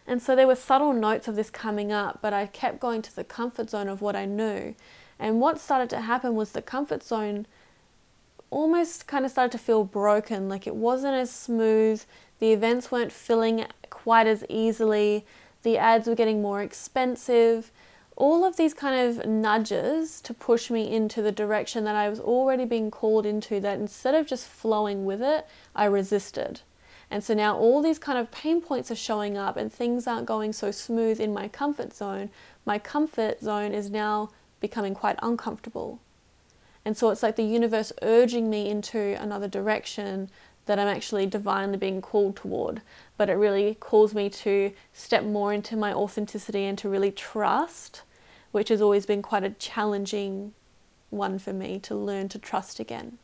And 0.06 0.22
so 0.22 0.36
there 0.36 0.48
were 0.48 0.56
subtle 0.56 0.94
notes 0.94 1.28
of 1.28 1.36
this 1.36 1.50
coming 1.50 1.92
up, 1.92 2.20
but 2.22 2.34
I 2.34 2.46
kept 2.48 2.80
going 2.80 3.02
to 3.04 3.16
the 3.16 3.24
comfort 3.24 3.70
zone 3.70 3.88
of 3.88 4.02
what 4.02 4.16
I 4.16 4.26
knew. 4.26 4.76
And 5.20 5.40
what 5.40 5.60
started 5.60 5.90
to 5.92 6.02
happen 6.02 6.36
was 6.36 6.52
the 6.52 6.62
comfort 6.62 7.04
zone 7.04 7.46
almost 8.50 9.08
kind 9.08 9.26
of 9.26 9.32
started 9.32 9.52
to 9.52 9.58
feel 9.58 9.84
broken, 9.84 10.48
like 10.48 10.68
it 10.68 10.76
wasn't 10.76 11.16
as 11.16 11.32
smooth, 11.32 12.04
the 12.40 12.54
events 12.54 12.92
weren't 12.92 13.12
filling 13.12 13.66
quite 13.90 14.28
as 14.28 14.46
easily, 14.48 15.26
the 15.64 15.78
ads 15.78 16.08
were 16.08 16.16
getting 16.16 16.42
more 16.42 16.62
expensive. 16.62 17.72
All 18.18 18.44
of 18.44 18.58
these 18.58 18.74
kind 18.74 19.10
of 19.10 19.28
nudges 19.28 20.20
to 20.22 20.34
push 20.34 20.72
me 20.72 20.92
into 20.92 21.22
the 21.22 21.32
direction 21.32 21.84
that 21.84 21.96
I 21.96 22.10
was 22.10 22.20
already 22.20 22.66
being 22.66 22.90
called 22.90 23.28
into, 23.28 23.60
that 23.60 23.80
instead 23.80 24.16
of 24.16 24.26
just 24.26 24.48
flowing 24.48 25.06
with 25.06 25.22
it, 25.22 25.46
I 25.76 25.86
resisted. 25.86 26.62
And 27.12 27.24
so 27.24 27.36
now 27.36 27.56
all 27.56 27.82
these 27.82 28.00
kind 28.00 28.18
of 28.18 28.32
pain 28.32 28.60
points 28.60 28.90
are 28.90 28.96
showing 28.96 29.38
up 29.38 29.56
and 29.56 29.72
things 29.72 30.08
aren't 30.08 30.26
going 30.26 30.52
so 30.52 30.72
smooth 30.72 31.22
in 31.22 31.32
my 31.32 31.48
comfort 31.48 31.94
zone. 31.94 32.32
My 32.66 32.80
comfort 32.80 33.40
zone 33.40 33.72
is 33.72 33.92
now 33.92 34.32
becoming 34.60 34.96
quite 34.96 35.20
uncomfortable. 35.22 36.00
And 36.84 36.98
so 36.98 37.12
it's 37.12 37.22
like 37.22 37.36
the 37.36 37.44
universe 37.44 37.94
urging 38.02 38.50
me 38.50 38.68
into 38.68 39.00
another 39.22 39.48
direction 39.48 40.30
that 40.66 40.80
I'm 40.80 40.88
actually 40.88 41.28
divinely 41.28 41.78
being 41.78 42.02
called 42.02 42.36
toward. 42.36 42.82
But 43.16 43.30
it 43.30 43.36
really 43.36 43.76
calls 43.76 44.16
me 44.16 44.30
to 44.30 44.74
step 44.92 45.24
more 45.24 45.54
into 45.54 45.78
my 45.78 45.94
authenticity 45.94 46.66
and 46.66 46.78
to 46.80 46.90
really 46.90 47.12
trust, 47.12 48.02
which 48.52 48.70
has 48.70 48.82
always 48.82 49.06
been 49.06 49.22
quite 49.22 49.44
a 49.44 49.50
challenging 49.52 50.54
one 51.10 51.40
for 51.40 51.54
me 51.54 51.80
to 51.80 51.96
learn 51.96 52.30
to 52.30 52.40
trust 52.40 52.80
again. 52.80 53.18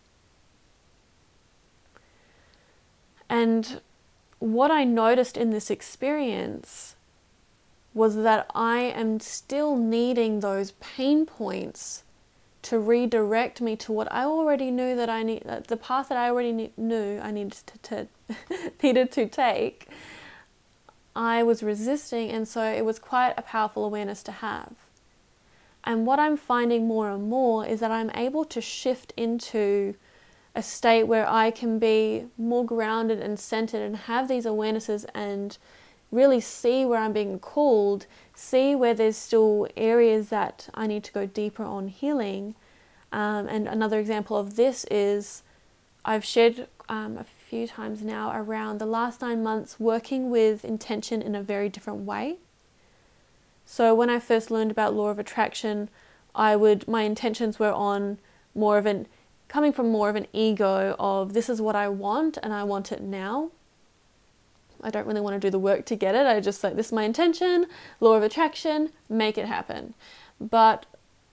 And 3.29 3.81
what 4.39 4.71
I 4.71 4.83
noticed 4.83 5.37
in 5.37 5.49
this 5.49 5.69
experience 5.69 6.95
was 7.93 8.15
that 8.17 8.45
I 8.53 8.79
am 8.79 9.19
still 9.19 9.75
needing 9.75 10.39
those 10.39 10.71
pain 10.79 11.25
points 11.25 12.03
to 12.63 12.79
redirect 12.79 13.61
me 13.61 13.75
to 13.75 13.91
what 13.91 14.11
I 14.11 14.23
already 14.23 14.71
knew 14.71 14.95
that 14.95 15.09
I 15.09 15.21
need, 15.23 15.43
uh, 15.45 15.59
the 15.67 15.77
path 15.77 16.09
that 16.09 16.17
I 16.17 16.29
already 16.29 16.71
knew 16.77 17.19
I 17.21 17.31
needed 17.31 17.53
to, 17.53 17.77
to 17.89 18.07
needed 18.83 19.11
to 19.11 19.27
take. 19.27 19.87
I 21.15 21.43
was 21.43 21.61
resisting, 21.61 22.29
and 22.29 22.47
so 22.47 22.63
it 22.63 22.85
was 22.85 22.97
quite 22.99 23.33
a 23.37 23.41
powerful 23.41 23.85
awareness 23.85 24.23
to 24.23 24.31
have. 24.31 24.73
And 25.83 26.05
what 26.05 26.19
I'm 26.19 26.37
finding 26.37 26.87
more 26.87 27.09
and 27.09 27.29
more 27.29 27.65
is 27.65 27.79
that 27.81 27.91
I'm 27.91 28.11
able 28.15 28.45
to 28.45 28.61
shift 28.61 29.13
into 29.17 29.95
a 30.55 30.63
state 30.63 31.03
where 31.03 31.27
I 31.27 31.51
can 31.51 31.79
be 31.79 32.25
more 32.37 32.65
grounded 32.65 33.19
and 33.19 33.39
centered 33.39 33.81
and 33.81 33.95
have 33.97 34.27
these 34.27 34.45
awarenesses 34.45 35.05
and 35.13 35.57
really 36.11 36.39
see 36.39 36.85
where 36.85 36.99
I'm 36.99 37.11
being 37.11 37.39
called, 37.39 38.05
see 38.35 38.75
where 38.75 38.93
there's 38.93 39.17
still 39.17 39.67
areas 39.75 40.29
that 40.29 40.69
I 40.73 40.85
need 40.87 41.03
to 41.05 41.11
go 41.11 41.25
deeper 41.25 41.63
on 41.63 41.87
healing. 41.87 42.55
Um, 43.11 43.47
and 43.47 43.67
another 43.67 43.99
example 43.99 44.37
of 44.37 44.55
this 44.55 44.85
is 44.91 45.43
I've 46.05 46.23
shared 46.23 46.67
um, 46.87 47.17
a 47.17 47.23
few 47.23 47.67
times 47.67 48.03
now 48.03 48.31
around 48.35 48.79
the 48.79 48.85
last 48.85 49.21
nine 49.21 49.41
months 49.41 49.79
working 49.79 50.29
with 50.29 50.63
intention 50.63 51.21
in 51.21 51.33
a 51.33 51.41
very 51.41 51.69
different 51.69 52.01
way. 52.01 52.37
So 53.65 53.93
when 53.95 54.09
I 54.09 54.19
first 54.19 54.51
learned 54.51 54.71
about 54.71 54.93
law 54.93 55.09
of 55.09 55.19
attraction, 55.19 55.89
I 56.35 56.55
would 56.55 56.87
my 56.87 57.03
intentions 57.03 57.59
were 57.59 57.71
on 57.71 58.19
more 58.55 58.77
of 58.77 58.85
an 58.85 59.07
coming 59.47 59.71
from 59.71 59.89
more 59.89 60.09
of 60.09 60.15
an 60.15 60.27
ego 60.33 60.95
of 60.97 61.33
this 61.33 61.49
is 61.49 61.61
what 61.61 61.75
I 61.75 61.87
want 61.87 62.37
and 62.41 62.53
I 62.53 62.63
want 62.63 62.91
it 62.91 63.01
now. 63.01 63.51
I 64.81 64.89
don't 64.89 65.07
really 65.07 65.21
want 65.21 65.35
to 65.35 65.39
do 65.39 65.51
the 65.51 65.59
work 65.59 65.85
to 65.85 65.95
get 65.95 66.15
it. 66.15 66.25
I 66.25 66.39
just 66.39 66.63
like 66.63 66.75
this 66.75 66.87
is 66.87 66.91
my 66.91 67.03
intention, 67.03 67.67
law 67.99 68.15
of 68.15 68.23
attraction, 68.23 68.89
make 69.09 69.37
it 69.37 69.45
happen. 69.45 69.93
But 70.39 70.85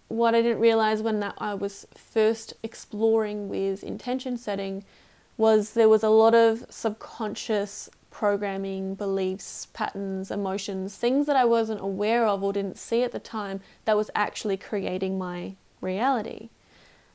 what 0.09 0.35
I 0.35 0.43
didn't 0.43 0.61
realize 0.61 1.03
when 1.03 1.21
that 1.21 1.35
I 1.39 1.55
was 1.55 1.87
first 1.95 2.55
exploring 2.63 3.49
with 3.49 3.83
intention 3.83 4.37
setting 4.37 4.85
was 5.37 5.73
there 5.73 5.89
was 5.89 6.03
a 6.03 6.11
lot 6.11 6.35
of 6.35 6.67
subconscious 6.69 7.89
programming, 8.21 8.95
beliefs, 8.95 9.69
patterns, 9.73 10.31
emotions, 10.31 10.95
things 10.95 11.27
that 11.27 11.37
I 11.37 11.47
wasn't 11.47 11.81
aware 11.81 12.27
of 12.27 12.43
or 12.43 12.53
didn't 12.53 12.77
see 12.77 13.03
at 13.03 13.13
the 13.13 13.19
time 13.19 13.63
that 13.87 13.97
was 13.97 14.11
actually 14.15 14.59
creating 14.59 15.17
my 15.17 15.55
reality. 15.81 16.51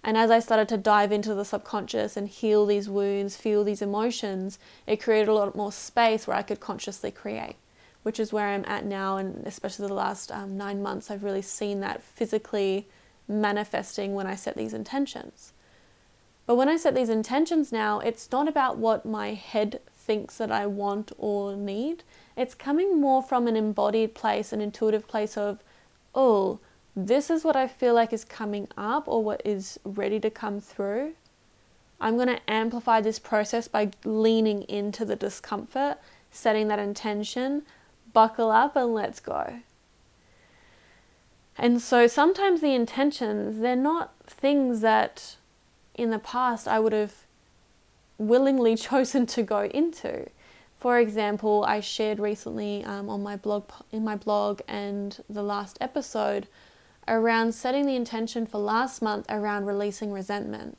And 0.03 0.17
as 0.17 0.31
I 0.31 0.39
started 0.39 0.67
to 0.69 0.77
dive 0.77 1.11
into 1.11 1.35
the 1.35 1.45
subconscious 1.45 2.17
and 2.17 2.27
heal 2.27 2.65
these 2.65 2.89
wounds, 2.89 3.37
feel 3.37 3.63
these 3.63 3.83
emotions, 3.83 4.57
it 4.87 4.99
created 4.99 5.27
a 5.27 5.35
lot 5.35 5.55
more 5.55 5.71
space 5.71 6.25
where 6.25 6.37
I 6.37 6.41
could 6.41 6.59
consciously 6.59 7.11
create, 7.11 7.57
which 8.01 8.19
is 8.19 8.33
where 8.33 8.47
I'm 8.47 8.65
at 8.65 8.83
now. 8.83 9.17
And 9.17 9.45
especially 9.45 9.87
the 9.87 9.93
last 9.93 10.31
um, 10.31 10.57
nine 10.57 10.81
months, 10.81 11.11
I've 11.11 11.23
really 11.23 11.43
seen 11.43 11.81
that 11.81 12.01
physically 12.01 12.87
manifesting 13.27 14.15
when 14.15 14.25
I 14.25 14.33
set 14.33 14.57
these 14.57 14.73
intentions. 14.73 15.53
But 16.47 16.55
when 16.55 16.69
I 16.69 16.77
set 16.77 16.95
these 16.95 17.09
intentions 17.09 17.71
now, 17.71 17.99
it's 17.99 18.31
not 18.31 18.47
about 18.47 18.79
what 18.79 19.05
my 19.05 19.35
head 19.35 19.81
thinks 20.05 20.37
that 20.37 20.51
I 20.51 20.67
want 20.67 21.11
or 21.17 21.55
need. 21.55 22.03
It's 22.37 22.53
coming 22.53 23.01
more 23.01 23.23
from 23.23 23.47
an 23.47 23.55
embodied 23.55 24.13
place, 24.13 24.53
an 24.53 24.61
intuitive 24.61 25.07
place 25.07 25.35
of, 25.35 25.63
oh, 26.13 26.59
this 26.95 27.29
is 27.29 27.43
what 27.43 27.55
I 27.55 27.67
feel 27.67 27.93
like 27.93 28.13
is 28.13 28.23
coming 28.23 28.67
up 28.77 29.07
or 29.07 29.23
what 29.23 29.41
is 29.43 29.79
ready 29.83 30.19
to 30.19 30.29
come 30.29 30.61
through. 30.61 31.13
I'm 31.99 32.15
going 32.15 32.27
to 32.27 32.49
amplify 32.49 33.01
this 33.01 33.19
process 33.19 33.67
by 33.67 33.91
leaning 34.03 34.63
into 34.63 35.05
the 35.05 35.15
discomfort, 35.15 35.97
setting 36.29 36.67
that 36.67 36.79
intention, 36.79 37.63
buckle 38.13 38.51
up, 38.51 38.75
and 38.75 38.93
let's 38.93 39.19
go. 39.19 39.61
And 41.57 41.81
so 41.81 42.05
sometimes 42.05 42.61
the 42.61 42.75
intentions, 42.75 43.59
they're 43.59 43.75
not 43.75 44.13
things 44.27 44.81
that 44.81 45.37
in 45.93 46.11
the 46.11 46.19
past 46.19 46.67
I 46.67 46.79
would 46.79 46.93
have 46.93 47.24
willingly 48.17 48.75
chosen 48.89 49.25
to 49.27 49.43
go 49.43 49.63
into. 49.63 50.27
For 50.77 50.99
example, 50.99 51.65
I 51.67 51.79
shared 51.79 52.19
recently 52.19 52.83
um, 52.83 53.09
on 53.09 53.23
my 53.23 53.35
blog, 53.35 53.69
in 53.91 54.03
my 54.03 54.15
blog, 54.15 54.61
and 54.67 55.17
the 55.29 55.43
last 55.43 55.77
episode 55.81 56.47
around 57.07 57.53
setting 57.53 57.85
the 57.85 57.95
intention 57.95 58.45
for 58.45 58.57
last 58.57 59.01
month 59.01 59.25
around 59.29 59.65
releasing 59.65 60.11
resentment. 60.11 60.77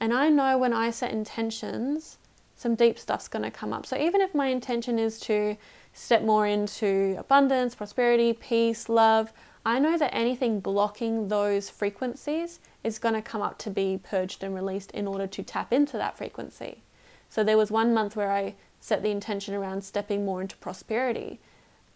And 0.00 0.12
I 0.12 0.28
know 0.28 0.58
when 0.58 0.72
I 0.72 0.90
set 0.90 1.12
intentions, 1.12 2.18
some 2.56 2.74
deep 2.74 2.98
stuff's 2.98 3.28
going 3.28 3.42
to 3.42 3.50
come 3.50 3.72
up. 3.72 3.86
So 3.86 3.96
even 3.96 4.20
if 4.20 4.34
my 4.34 4.48
intention 4.48 4.98
is 4.98 5.18
to 5.20 5.56
step 5.92 6.22
more 6.22 6.46
into 6.46 7.16
abundance, 7.18 7.74
prosperity, 7.74 8.32
peace, 8.32 8.88
love, 8.88 9.32
I 9.64 9.78
know 9.78 9.96
that 9.96 10.14
anything 10.14 10.60
blocking 10.60 11.28
those 11.28 11.70
frequencies 11.70 12.60
is 12.84 12.98
going 12.98 13.14
to 13.14 13.22
come 13.22 13.42
up 13.42 13.58
to 13.58 13.70
be 13.70 13.98
purged 14.02 14.44
and 14.44 14.54
released 14.54 14.90
in 14.92 15.06
order 15.06 15.26
to 15.26 15.42
tap 15.42 15.72
into 15.72 15.96
that 15.96 16.16
frequency. 16.16 16.82
So 17.28 17.42
there 17.42 17.56
was 17.56 17.70
one 17.70 17.92
month 17.92 18.14
where 18.14 18.30
I 18.30 18.54
set 18.78 19.02
the 19.02 19.10
intention 19.10 19.54
around 19.54 19.82
stepping 19.82 20.24
more 20.24 20.42
into 20.42 20.56
prosperity 20.58 21.40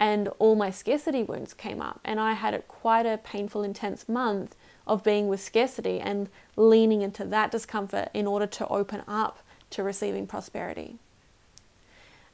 and 0.01 0.29
all 0.39 0.55
my 0.55 0.71
scarcity 0.71 1.23
wounds 1.23 1.55
came 1.55 1.81
up. 1.81 2.01
And 2.05 2.21
I 2.21 2.33
had 2.33 2.67
quite 2.69 3.07
a 3.07 3.19
painful, 3.19 3.63
intense 3.63 4.09
month 4.09 4.57
of 4.87 5.03
being 5.03 5.29
with 5.29 5.41
scarcity 5.41 6.01
and 6.01 6.29
leaning 6.57 7.03
into 7.03 7.25
that 7.25 7.51
discomfort 7.51 8.09
in 8.15 8.27
order 8.27 8.47
to 8.47 8.69
open 8.69 9.03
up 9.07 9.41
to 9.71 9.83
receiving 9.83 10.27
prosperity. 10.27 10.97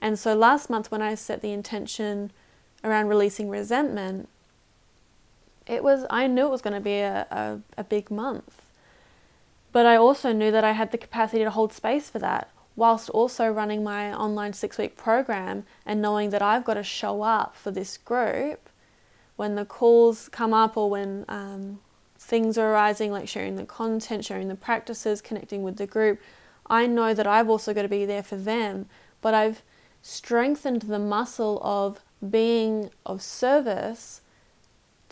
And 0.01 0.19
so 0.19 0.35
last 0.35 0.69
month, 0.69 0.91
when 0.91 1.03
I 1.03 1.15
set 1.15 1.41
the 1.41 1.53
intention 1.53 2.31
around 2.85 3.09
releasing 3.09 3.49
resentment, 3.49 4.29
it 5.67 5.83
was 5.83 6.07
I 6.11 6.27
knew 6.27 6.47
it 6.47 6.51
was 6.51 6.63
going 6.63 6.75
to 6.75 6.81
be 6.81 6.99
a, 6.99 7.27
a, 7.31 7.61
a 7.79 7.85
big 7.85 8.11
month. 8.11 8.63
But 9.73 9.87
I 9.87 9.97
also 9.97 10.33
knew 10.33 10.51
that 10.51 10.65
I 10.65 10.73
had 10.73 10.93
the 10.93 10.99
capacity 10.99 11.43
to 11.43 11.51
hold 11.51 11.73
space 11.73 12.09
for 12.09 12.21
that 12.21 12.49
whilst 12.77 13.09
also 13.11 13.49
running 13.49 13.83
my 13.83 14.13
online 14.13 14.53
six 14.53 14.79
week 14.79 14.97
program 14.97 15.65
and 15.87 16.03
knowing 16.03 16.31
that 16.31 16.43
I've 16.43 16.65
got 16.65 16.75
to 16.75 16.83
show 16.83 17.23
up 17.23 17.57
for 17.57 17.71
this 17.71 17.97
group 17.97 18.69
when 19.37 19.55
the 19.55 19.65
calls 19.65 20.29
come 20.29 20.55
up 20.55 20.77
or 20.77 20.91
when 20.91 21.25
um, 21.29 21.81
things 22.19 22.57
are 22.57 22.73
arising, 22.73 23.11
like 23.11 23.29
sharing 23.29 23.57
the 23.57 23.65
content, 23.65 24.25
sharing 24.25 24.49
the 24.49 24.55
practices, 24.55 25.21
connecting 25.21 25.63
with 25.63 25.77
the 25.77 25.87
group. 25.87 26.21
I 26.67 26.87
know 26.87 27.15
that 27.15 27.27
I've 27.27 27.51
also 27.51 27.75
got 27.75 27.83
to 27.83 27.89
be 27.89 28.07
there 28.07 28.23
for 28.23 28.37
them, 28.37 28.87
but 29.21 29.35
I've 29.35 29.63
strengthened 30.03 30.83
the 30.83 30.99
muscle 30.99 31.61
of 31.63 32.01
being 32.31 32.91
of 33.05 33.23
service 33.23 34.21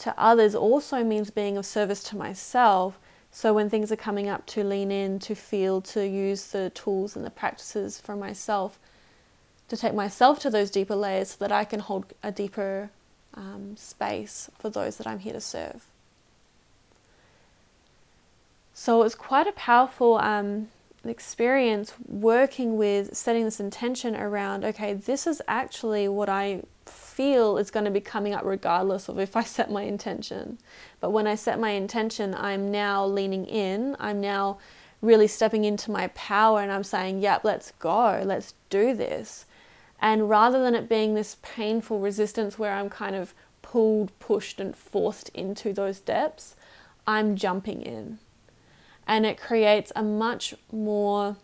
to 0.03 0.15
others 0.19 0.55
also 0.55 1.03
means 1.05 1.31
being 1.31 1.57
of 1.57 1.67
service 1.67 2.03
to 2.05 2.17
myself 2.17 2.99
So 3.35 3.55
when 3.55 3.71
things 3.71 3.91
are 3.91 3.97
coming 3.97 4.29
up, 4.29 4.45
to 4.49 4.63
lean 4.63 4.93
in, 4.93 5.19
to 5.21 5.35
feel, 5.35 5.81
to 5.81 6.07
use 6.07 6.49
the 6.49 6.71
tools 6.71 7.17
and 7.17 7.25
the 7.25 7.31
practices 7.31 7.99
for 7.99 8.15
myself, 8.15 8.79
to 9.69 9.77
take 9.77 9.95
myself 9.95 10.39
to 10.41 10.51
those 10.51 10.71
deeper 10.71 10.95
layers 10.95 11.31
so 11.31 11.37
that 11.41 11.51
I 11.51 11.65
can 11.65 11.81
hold 11.81 12.13
a 12.23 12.31
deeper 12.31 12.91
um, 13.33 13.75
space 13.79 14.51
for 14.59 14.69
those 14.69 14.99
that 14.99 15.07
I'm 15.07 15.21
here 15.21 15.33
to 15.33 15.41
serve. 15.41 15.87
So 18.75 19.01
it 19.01 19.05
was 19.05 19.15
quite 19.15 19.47
a 19.47 19.53
powerful 19.53 20.19
um, 20.19 20.69
experience 21.03 21.95
working 22.07 22.77
with 22.77 23.17
setting 23.17 23.45
this 23.45 23.61
intention 23.61 24.15
around 24.15 24.63
okay, 24.63 24.93
this 24.93 25.27
is 25.27 25.41
actually 25.49 26.07
what 26.07 26.29
I 26.29 26.65
feel 27.13 27.59
is 27.59 27.71
going 27.71 27.85
to 27.85 27.91
be 27.91 28.01
coming 28.01 28.35
up 28.35 28.45
regardless 28.45 29.09
of 29.09 29.19
if 29.19 29.37
I 29.37 29.43
set 29.43 29.71
my 29.71 29.83
intention. 29.83 30.59
But 31.01 31.11
when 31.11 31.27
I 31.27 31.35
set 31.35 31.61
my 31.61 31.71
intention, 31.71 32.35
I'm 32.35 32.71
now 32.71 33.05
leaning 33.05 33.47
in, 33.47 33.97
I'm 34.01 34.21
now 34.21 34.59
really 35.01 35.27
stepping 35.27 35.65
into 35.65 35.91
my 35.91 36.07
power 36.09 36.61
and 36.61 36.73
I'm 36.73 36.85
saying, 36.85 37.21
yep, 37.21 37.45
let's 37.45 37.73
go, 37.79 38.23
let's 38.25 38.55
do 38.71 38.95
this. 38.95 39.47
And 40.01 40.29
rather 40.29 40.63
than 40.63 40.75
it 40.75 40.89
being 40.89 41.15
this 41.15 41.37
painful 41.43 42.01
resistance 42.01 42.59
where 42.59 42.73
I'm 42.73 42.89
kind 42.89 43.15
of 43.15 43.35
pulled, 43.63 44.17
pushed, 44.19 44.61
and 44.61 44.75
forced 44.75 45.29
into 45.31 45.73
those 45.73 46.01
depths, 46.01 46.57
I'm 47.07 47.37
jumping 47.37 47.83
in. 47.83 48.19
And 49.07 49.27
it 49.27 49.41
creates 49.41 49.93
a 49.95 50.03
much 50.03 50.55
more, 50.71 51.37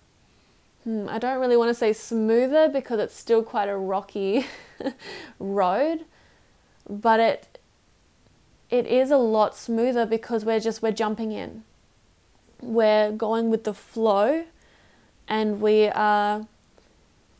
hmm, 0.84 1.06
I 1.08 1.18
don't 1.18 1.40
really 1.40 1.56
want 1.56 1.70
to 1.70 1.74
say 1.74 1.92
smoother 1.92 2.68
because 2.68 3.00
it's 3.00 3.14
still 3.14 3.42
quite 3.42 3.68
a 3.68 3.76
rocky 3.76 4.46
road, 5.38 6.04
but 6.88 7.20
it 7.20 7.58
it 8.70 8.86
is 8.86 9.10
a 9.10 9.16
lot 9.16 9.56
smoother 9.56 10.04
because 10.04 10.44
we're 10.44 10.60
just 10.60 10.82
we're 10.82 10.92
jumping 10.92 11.32
in. 11.32 11.64
We're 12.60 13.12
going 13.12 13.50
with 13.50 13.64
the 13.64 13.74
flow 13.74 14.44
and 15.26 15.60
we 15.60 15.88
are 15.88 16.46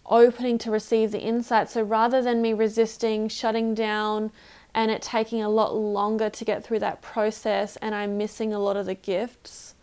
opening 0.06 0.58
to 0.58 0.70
receive 0.70 1.10
the 1.10 1.20
insight. 1.20 1.70
So 1.70 1.82
rather 1.82 2.22
than 2.22 2.40
me 2.40 2.52
resisting, 2.52 3.28
shutting 3.28 3.74
down, 3.74 4.30
and 4.74 4.90
it 4.90 5.02
taking 5.02 5.42
a 5.42 5.48
lot 5.48 5.74
longer 5.74 6.30
to 6.30 6.44
get 6.44 6.64
through 6.64 6.78
that 6.80 7.02
process, 7.02 7.76
and 7.76 7.94
I'm 7.94 8.16
missing 8.16 8.52
a 8.52 8.58
lot 8.58 8.76
of 8.76 8.86
the 8.86 8.94
gifts 8.94 9.74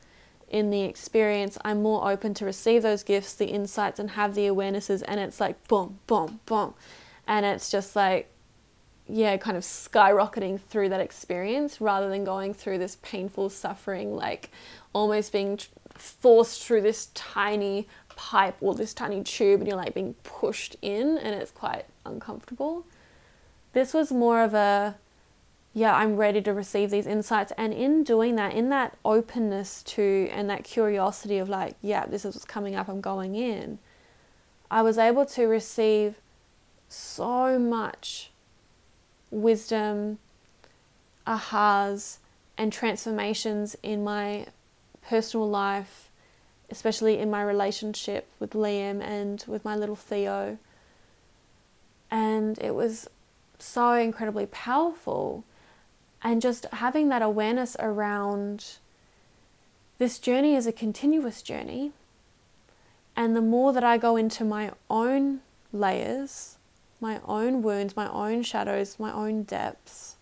in 0.55 0.69
the 0.69 0.83
experience, 0.83 1.57
I'm 1.65 1.81
more 1.81 2.09
open 2.09 2.33
to 2.35 2.45
receive 2.45 2.81
those 2.81 3.03
gifts, 3.03 3.33
the 3.33 3.47
insights, 3.47 3.99
and 3.99 4.11
have 4.11 4.35
the 4.35 4.47
awarenesses. 4.47 5.03
And 5.05 5.19
it's 5.19 5.41
like 5.41 5.67
boom, 5.67 5.99
boom, 6.07 6.39
boom. 6.45 6.73
And 7.27 7.45
it's 7.45 7.69
just 7.69 7.93
like, 7.93 8.31
yeah, 9.05 9.35
kind 9.35 9.57
of 9.57 9.63
skyrocketing 9.63 10.61
through 10.61 10.87
that 10.89 11.01
experience 11.01 11.81
rather 11.81 12.07
than 12.07 12.23
going 12.23 12.53
through 12.53 12.77
this 12.77 12.95
painful 13.01 13.49
suffering, 13.49 14.15
like 14.15 14.49
almost 14.93 15.33
being 15.33 15.59
forced 15.93 16.63
through 16.63 16.83
this 16.83 17.09
tiny 17.13 17.85
pipe 18.15 18.55
or 18.61 18.73
this 18.75 18.93
tiny 18.93 19.23
tube 19.23 19.59
and 19.59 19.67
you're 19.67 19.75
like 19.75 19.93
being 19.93 20.13
pushed 20.23 20.77
in 20.81 21.17
and 21.17 21.35
it's 21.35 21.51
quite 21.51 21.83
uncomfortable. 22.05 22.87
This 23.73 23.93
was 23.93 24.09
more 24.09 24.41
of 24.41 24.53
a, 24.53 24.95
yeah, 25.75 25.95
I'm 25.95 26.15
ready 26.15 26.41
to 26.41 26.53
receive 26.53 26.89
these 26.89 27.05
insights. 27.05 27.51
And 27.57 27.73
in 27.73 28.03
doing 28.03 28.35
that, 28.37 28.53
in 28.53 28.69
that 28.69 28.97
openness 29.05 29.83
to 29.83 30.27
and 30.31 30.49
that 30.49 30.63
curiosity 30.63 31.37
of 31.37 31.49
like, 31.49 31.75
yeah, 31.83 32.07
this 32.07 32.25
is 32.25 32.33
what's 32.33 32.45
coming 32.45 32.75
up, 32.75 32.87
I'm 32.87 33.01
going 33.01 33.35
in, 33.35 33.77
I 34.71 34.81
was 34.81 34.97
able 34.97 35.27
to 35.27 35.45
receive 35.45 36.15
so 36.89 37.59
much 37.59 38.31
wisdom, 39.29 40.17
ahas, 41.27 42.17
and 42.57 42.73
transformations 42.73 43.75
in 43.83 44.03
my 44.03 44.47
personal 45.03 45.47
life 45.47 46.05
especially 46.69 47.19
in 47.19 47.29
my 47.29 47.41
relationship 47.41 48.27
with 48.39 48.51
Liam 48.51 49.01
and 49.01 49.43
with 49.47 49.63
my 49.63 49.75
little 49.75 49.95
Theo. 49.95 50.57
And 52.09 52.57
it 52.59 52.73
was 52.73 53.09
so 53.59 53.93
incredibly 53.93 54.45
powerful. 54.47 55.43
And 56.25 56.41
just 56.41 56.65
having 56.73 57.07
that 57.09 57.21
awareness 57.21 57.77
around 57.79 58.65
this 59.99 60.19
journey 60.19 60.55
is 60.55 60.67
a 60.67 60.73
continuous 60.73 61.41
journey. 61.41 61.93
And 63.15 63.33
the 63.33 63.41
more 63.41 63.71
that 63.71 63.83
I 63.83 63.97
go 63.97 64.17
into 64.17 64.43
my 64.43 64.71
own 64.89 65.39
layers, 65.71 66.57
my 66.99 67.21
own 67.25 67.61
wounds, 67.61 67.95
my 67.95 68.09
own 68.09 68.43
shadows, 68.43 68.99
my 68.99 69.13
own 69.13 69.43
depths, 69.43 70.15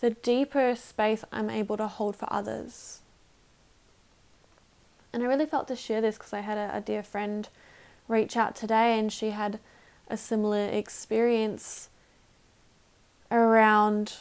the 0.00 0.10
deeper 0.10 0.74
space 0.74 1.24
I'm 1.30 1.50
able 1.50 1.76
to 1.76 1.86
hold 1.86 2.16
for 2.16 2.32
others 2.32 3.02
and 5.12 5.22
I 5.22 5.26
really 5.26 5.46
felt 5.46 5.68
to 5.68 5.76
share 5.76 6.00
this 6.00 6.18
because 6.18 6.32
I 6.32 6.40
had 6.40 6.58
a, 6.58 6.76
a 6.76 6.80
dear 6.80 7.02
friend 7.02 7.48
reach 8.06 8.36
out 8.36 8.54
today 8.54 8.98
and 8.98 9.12
she 9.12 9.30
had 9.30 9.58
a 10.08 10.16
similar 10.16 10.66
experience 10.66 11.88
around 13.30 14.18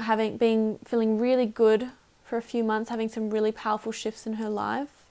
having 0.00 0.36
being 0.36 0.78
feeling 0.84 1.18
really 1.18 1.46
good 1.46 1.90
for 2.24 2.36
a 2.36 2.42
few 2.42 2.64
months, 2.64 2.90
having 2.90 3.08
some 3.08 3.30
really 3.30 3.52
powerful 3.52 3.92
shifts 3.92 4.26
in 4.26 4.34
her 4.34 4.48
life. 4.48 5.06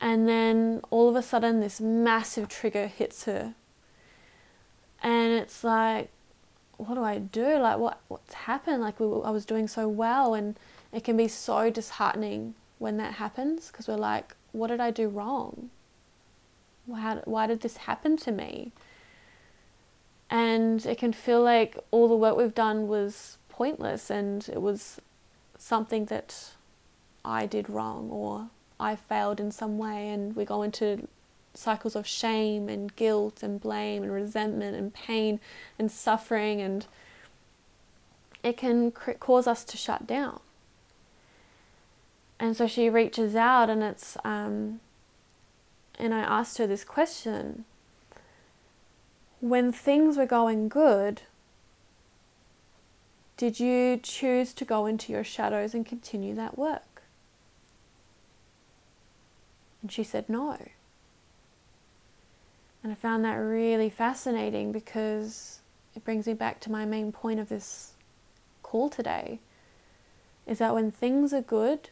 And 0.00 0.28
then 0.28 0.80
all 0.90 1.08
of 1.08 1.16
a 1.16 1.22
sudden 1.22 1.60
this 1.60 1.80
massive 1.80 2.48
trigger 2.48 2.86
hits 2.86 3.24
her. 3.24 3.54
And 5.02 5.32
it's 5.32 5.64
like, 5.64 6.10
what 6.76 6.94
do 6.94 7.02
I 7.02 7.18
do? 7.18 7.58
Like 7.58 7.78
what 7.78 8.00
what's 8.08 8.34
happened? 8.34 8.82
Like 8.82 9.00
we, 9.00 9.06
I 9.06 9.30
was 9.30 9.44
doing 9.44 9.68
so 9.68 9.88
well 9.88 10.34
and 10.34 10.58
it 10.92 11.04
can 11.04 11.16
be 11.16 11.28
so 11.28 11.70
disheartening 11.70 12.54
when 12.78 12.96
that 12.96 13.14
happens 13.14 13.68
because 13.68 13.88
we're 13.88 13.96
like, 13.96 14.34
what 14.52 14.68
did 14.68 14.80
I 14.80 14.90
do 14.90 15.08
wrong? 15.08 15.70
Why, 16.86 17.20
why 17.24 17.46
did 17.46 17.60
this 17.60 17.78
happen 17.78 18.16
to 18.18 18.32
me? 18.32 18.72
And 20.30 20.84
it 20.84 20.98
can 20.98 21.12
feel 21.12 21.42
like 21.42 21.78
all 21.90 22.08
the 22.08 22.16
work 22.16 22.36
we've 22.36 22.54
done 22.54 22.86
was 22.86 23.38
pointless 23.48 24.10
and 24.10 24.46
it 24.48 24.60
was 24.60 25.00
something 25.56 26.04
that 26.06 26.52
I 27.24 27.46
did 27.46 27.68
wrong 27.70 28.10
or 28.10 28.48
I 28.80 28.94
failed 28.94 29.40
in 29.40 29.50
some 29.50 29.76
way, 29.76 30.08
and 30.08 30.36
we 30.36 30.44
go 30.44 30.62
into 30.62 31.08
cycles 31.52 31.96
of 31.96 32.06
shame 32.06 32.68
and 32.68 32.94
guilt 32.94 33.42
and 33.42 33.60
blame 33.60 34.04
and 34.04 34.12
resentment 34.12 34.76
and 34.76 34.94
pain 34.94 35.40
and 35.78 35.90
suffering, 35.90 36.60
and 36.60 36.86
it 38.42 38.56
can 38.56 38.92
cause 38.92 39.46
us 39.46 39.64
to 39.64 39.76
shut 39.76 40.06
down. 40.06 40.40
And 42.38 42.56
so 42.56 42.68
she 42.68 42.88
reaches 42.88 43.34
out 43.34 43.68
and 43.68 43.82
it's 43.82 44.16
um, 44.24 44.80
and 45.98 46.14
i 46.14 46.20
asked 46.20 46.58
her 46.58 46.66
this 46.68 46.84
question 46.84 47.64
when 49.40 49.72
things 49.72 50.16
were 50.16 50.26
going 50.26 50.68
good 50.68 51.22
did 53.38 53.60
you 53.60 53.96
choose 54.02 54.52
to 54.52 54.64
go 54.64 54.86
into 54.86 55.12
your 55.12 55.22
shadows 55.22 55.72
and 55.72 55.86
continue 55.86 56.34
that 56.34 56.58
work? 56.58 57.02
And 59.80 59.92
she 59.92 60.02
said 60.02 60.28
no. 60.28 60.58
And 62.82 62.92
i 62.92 62.94
found 62.96 63.24
that 63.24 63.36
really 63.36 63.90
fascinating 63.90 64.72
because 64.72 65.60
it 65.94 66.04
brings 66.04 66.26
me 66.26 66.34
back 66.34 66.58
to 66.60 66.72
my 66.72 66.84
main 66.84 67.12
point 67.12 67.38
of 67.38 67.48
this 67.48 67.92
call 68.64 68.88
today 68.88 69.38
is 70.46 70.58
that 70.58 70.74
when 70.74 70.90
things 70.90 71.32
are 71.32 71.40
good 71.40 71.90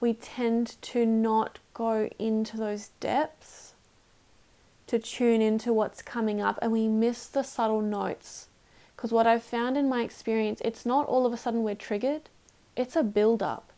we 0.00 0.14
tend 0.14 0.80
to 0.82 1.06
not 1.06 1.58
go 1.74 2.08
into 2.18 2.56
those 2.56 2.90
depths 3.00 3.71
to 4.92 4.98
tune 4.98 5.40
into 5.40 5.72
what's 5.72 6.02
coming 6.02 6.42
up 6.42 6.58
and 6.60 6.70
we 6.70 6.86
miss 6.86 7.26
the 7.26 7.42
subtle 7.42 7.80
notes. 7.80 8.48
Because 8.94 9.10
what 9.10 9.26
I've 9.26 9.42
found 9.42 9.78
in 9.78 9.88
my 9.88 10.02
experience, 10.02 10.60
it's 10.62 10.84
not 10.84 11.06
all 11.06 11.24
of 11.24 11.32
a 11.32 11.38
sudden 11.38 11.62
we're 11.62 11.74
triggered, 11.74 12.28
it's 12.76 12.94
a 12.94 13.02
build 13.02 13.42
up. 13.42 13.72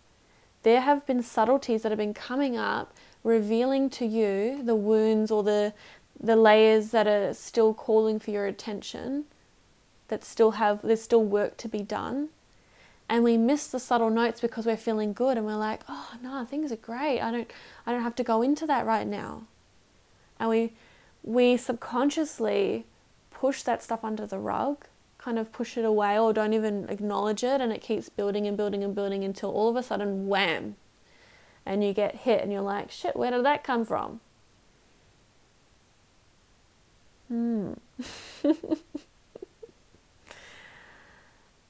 There 0.64 0.80
have 0.80 1.06
been 1.06 1.22
subtleties 1.22 1.82
that 1.82 1.92
have 1.92 1.98
been 1.98 2.14
coming 2.14 2.56
up, 2.56 2.92
revealing 3.22 3.90
to 3.90 4.04
you 4.04 4.60
the 4.64 4.74
wounds 4.74 5.30
or 5.30 5.44
the, 5.44 5.72
the 6.20 6.34
layers 6.34 6.90
that 6.90 7.06
are 7.06 7.32
still 7.32 7.74
calling 7.74 8.18
for 8.18 8.32
your 8.32 8.46
attention, 8.46 9.26
that 10.08 10.24
still 10.24 10.52
have, 10.52 10.82
there's 10.82 11.02
still 11.02 11.22
work 11.22 11.56
to 11.58 11.68
be 11.68 11.82
done 11.82 12.30
and 13.08 13.22
we 13.22 13.36
miss 13.36 13.68
the 13.68 13.78
subtle 13.78 14.10
notes 14.10 14.40
because 14.40 14.66
we're 14.66 14.76
feeling 14.76 15.12
good 15.12 15.36
and 15.36 15.46
we're 15.46 15.54
like 15.54 15.82
oh 15.90 16.12
no 16.22 16.42
things 16.42 16.72
are 16.72 16.76
great 16.76 17.20
i 17.20 17.30
don't 17.30 17.50
i 17.84 17.92
don't 17.92 18.02
have 18.02 18.14
to 18.14 18.24
go 18.24 18.40
into 18.40 18.66
that 18.66 18.86
right 18.86 19.06
now 19.06 19.42
and 20.40 20.48
we 20.48 20.72
we 21.24 21.56
subconsciously 21.56 22.84
push 23.30 23.62
that 23.62 23.82
stuff 23.82 24.04
under 24.04 24.26
the 24.26 24.38
rug 24.38 24.84
kind 25.18 25.38
of 25.38 25.50
push 25.50 25.76
it 25.76 25.84
away 25.84 26.18
or 26.18 26.32
don't 26.32 26.52
even 26.52 26.86
acknowledge 26.88 27.42
it 27.42 27.60
and 27.60 27.72
it 27.72 27.80
keeps 27.80 28.08
building 28.08 28.46
and 28.46 28.56
building 28.56 28.84
and 28.84 28.94
building 28.94 29.24
until 29.24 29.50
all 29.50 29.68
of 29.68 29.74
a 29.74 29.82
sudden 29.82 30.28
wham 30.28 30.76
and 31.66 31.82
you 31.82 31.92
get 31.92 32.14
hit 32.14 32.42
and 32.42 32.52
you're 32.52 32.60
like 32.60 32.90
shit 32.90 33.16
where 33.16 33.30
did 33.30 33.44
that 33.44 33.64
come 33.64 33.84
from? 33.84 34.20
Hmm. 37.28 37.72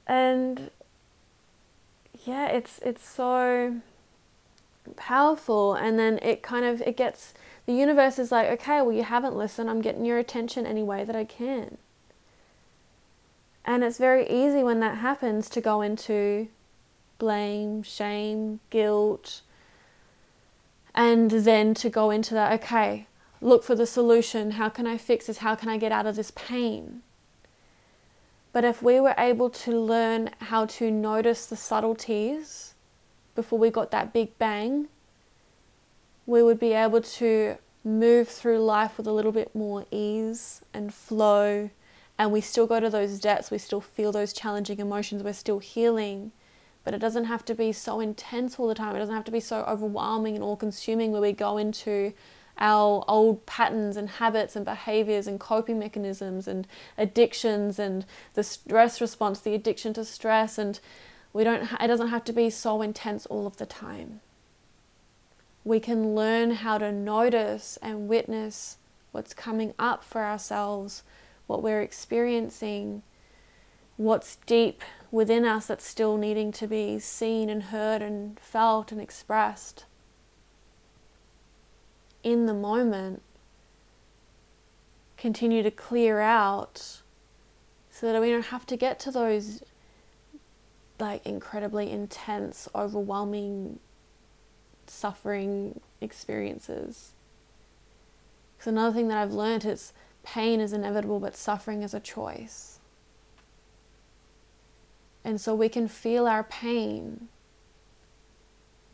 And 0.07 0.69
yeah, 2.25 2.47
it's 2.47 2.79
it's 2.83 3.07
so 3.07 3.77
powerful 4.95 5.73
and 5.73 5.97
then 5.97 6.19
it 6.21 6.43
kind 6.43 6.65
of 6.65 6.81
it 6.81 6.95
gets 6.95 7.33
the 7.65 7.73
universe 7.73 8.19
is 8.19 8.31
like, 8.31 8.47
okay, 8.49 8.81
well 8.81 8.91
you 8.91 9.03
haven't 9.03 9.35
listened. 9.35 9.69
I'm 9.69 9.81
getting 9.81 10.05
your 10.05 10.17
attention 10.17 10.65
any 10.65 10.83
way 10.83 11.03
that 11.03 11.15
I 11.15 11.25
can. 11.25 11.77
And 13.65 13.83
it's 13.83 13.97
very 13.97 14.29
easy 14.29 14.61
when 14.63 14.79
that 14.81 14.97
happens 14.97 15.49
to 15.49 15.61
go 15.61 15.81
into 15.81 16.47
blame, 17.17 17.81
shame, 17.81 18.59
guilt, 18.69 19.41
and 20.93 21.31
then 21.31 21.73
to 21.75 21.89
go 21.89 22.11
into 22.11 22.33
that, 22.35 22.51
okay, 22.53 23.07
look 23.41 23.63
for 23.63 23.75
the 23.75 23.87
solution. 23.87 24.51
How 24.51 24.69
can 24.69 24.85
I 24.85 24.97
fix 24.97 25.27
this? 25.27 25.39
How 25.39 25.55
can 25.55 25.69
I 25.69 25.77
get 25.77 25.91
out 25.91 26.05
of 26.05 26.15
this 26.15 26.31
pain? 26.31 27.01
But 28.53 28.63
if 28.63 28.81
we 28.81 28.99
were 28.99 29.15
able 29.17 29.49
to 29.49 29.71
learn 29.77 30.29
how 30.39 30.65
to 30.67 30.89
notice 30.89 31.45
the 31.45 31.57
subtleties 31.57 32.73
before 33.35 33.59
we 33.59 33.69
got 33.69 33.91
that 33.91 34.13
big 34.13 34.37
bang, 34.37 34.87
we 36.25 36.41
would 36.41 36.59
be 36.59 36.73
able 36.73 37.01
to 37.01 37.57
move 37.83 38.27
through 38.27 38.59
life 38.59 38.97
with 38.97 39.07
a 39.07 39.11
little 39.11 39.31
bit 39.31 39.55
more 39.55 39.85
ease 39.91 40.61
and 40.73 40.93
flow. 40.93 41.69
And 42.17 42.31
we 42.31 42.41
still 42.41 42.65
go 42.65 42.79
to 42.79 42.89
those 42.89 43.19
depths, 43.19 43.51
we 43.51 43.57
still 43.57 43.81
feel 43.81 44.11
those 44.11 44.33
challenging 44.33 44.79
emotions, 44.79 45.21
we're 45.21 45.33
still 45.33 45.59
healing. 45.59 46.31
But 46.83 46.93
it 46.93 46.99
doesn't 46.99 47.25
have 47.25 47.43
to 47.45 47.55
be 47.55 47.71
so 47.71 47.99
intense 47.99 48.59
all 48.59 48.67
the 48.67 48.75
time. 48.75 48.95
It 48.95 48.99
doesn't 48.99 49.15
have 49.15 49.25
to 49.25 49.31
be 49.31 49.39
so 49.39 49.63
overwhelming 49.67 50.35
and 50.35 50.43
all 50.43 50.55
consuming 50.55 51.11
where 51.11 51.21
we 51.21 51.31
go 51.31 51.57
into 51.57 52.13
our 52.57 53.03
old 53.07 53.45
patterns 53.45 53.97
and 53.97 54.07
habits 54.09 54.55
and 54.55 54.63
behaviors 54.63 55.27
and 55.27 55.39
coping 55.39 55.77
mechanisms 55.79 56.47
and 56.47 56.67
addictions 56.97 57.79
and 57.79 58.05
the 58.33 58.43
stress 58.43 59.01
response, 59.01 59.39
the 59.39 59.55
addiction 59.55 59.93
to 59.93 60.05
stress 60.05 60.57
and 60.57 60.79
we 61.33 61.43
don't 61.43 61.69
it 61.81 61.87
doesn't 61.87 62.07
have 62.07 62.23
to 62.23 62.33
be 62.33 62.49
so 62.49 62.81
intense 62.81 63.25
all 63.25 63.45
of 63.45 63.57
the 63.57 63.65
time. 63.65 64.21
We 65.65 65.81
can 65.81 66.15
learn 66.15 66.51
how 66.51 66.77
to 66.77 66.91
notice 66.91 67.77
and 67.81 68.07
witness 68.07 68.77
what's 69.11 69.33
coming 69.33 69.73
up 69.77 70.03
for 70.03 70.23
ourselves, 70.23 71.03
what 71.47 71.63
we're 71.63 71.81
experiencing, 71.81 73.01
what's 73.97 74.37
deep 74.45 74.83
within 75.09 75.43
us 75.43 75.65
that's 75.65 75.85
still 75.85 76.17
needing 76.17 76.51
to 76.51 76.67
be 76.67 76.99
seen 76.99 77.49
and 77.49 77.63
heard 77.63 78.01
and 78.01 78.39
felt 78.39 78.91
and 78.91 79.01
expressed. 79.01 79.85
In 82.23 82.45
the 82.45 82.53
moment 82.53 83.23
continue 85.17 85.63
to 85.63 85.71
clear 85.71 86.19
out 86.19 87.01
so 87.89 88.11
that 88.11 88.21
we 88.21 88.29
don't 88.29 88.47
have 88.47 88.65
to 88.67 88.77
get 88.77 88.99
to 88.99 89.09
those 89.09 89.63
like 90.99 91.25
incredibly 91.25 91.89
intense, 91.89 92.69
overwhelming, 92.75 93.79
suffering 94.87 95.79
experiences. 96.01 97.11
Because 98.57 98.71
another 98.71 98.95
thing 98.95 99.07
that 99.09 99.17
I've 99.17 99.33
learned 99.33 99.65
is 99.65 99.93
pain 100.23 100.59
is 100.59 100.73
inevitable, 100.73 101.19
but 101.19 101.35
suffering 101.35 101.83
is 101.83 101.93
a 101.93 101.99
choice. 101.99 102.79
And 105.23 105.41
so 105.41 105.55
we 105.55 105.69
can 105.69 105.87
feel 105.87 106.27
our 106.27 106.43
pain, 106.43 107.29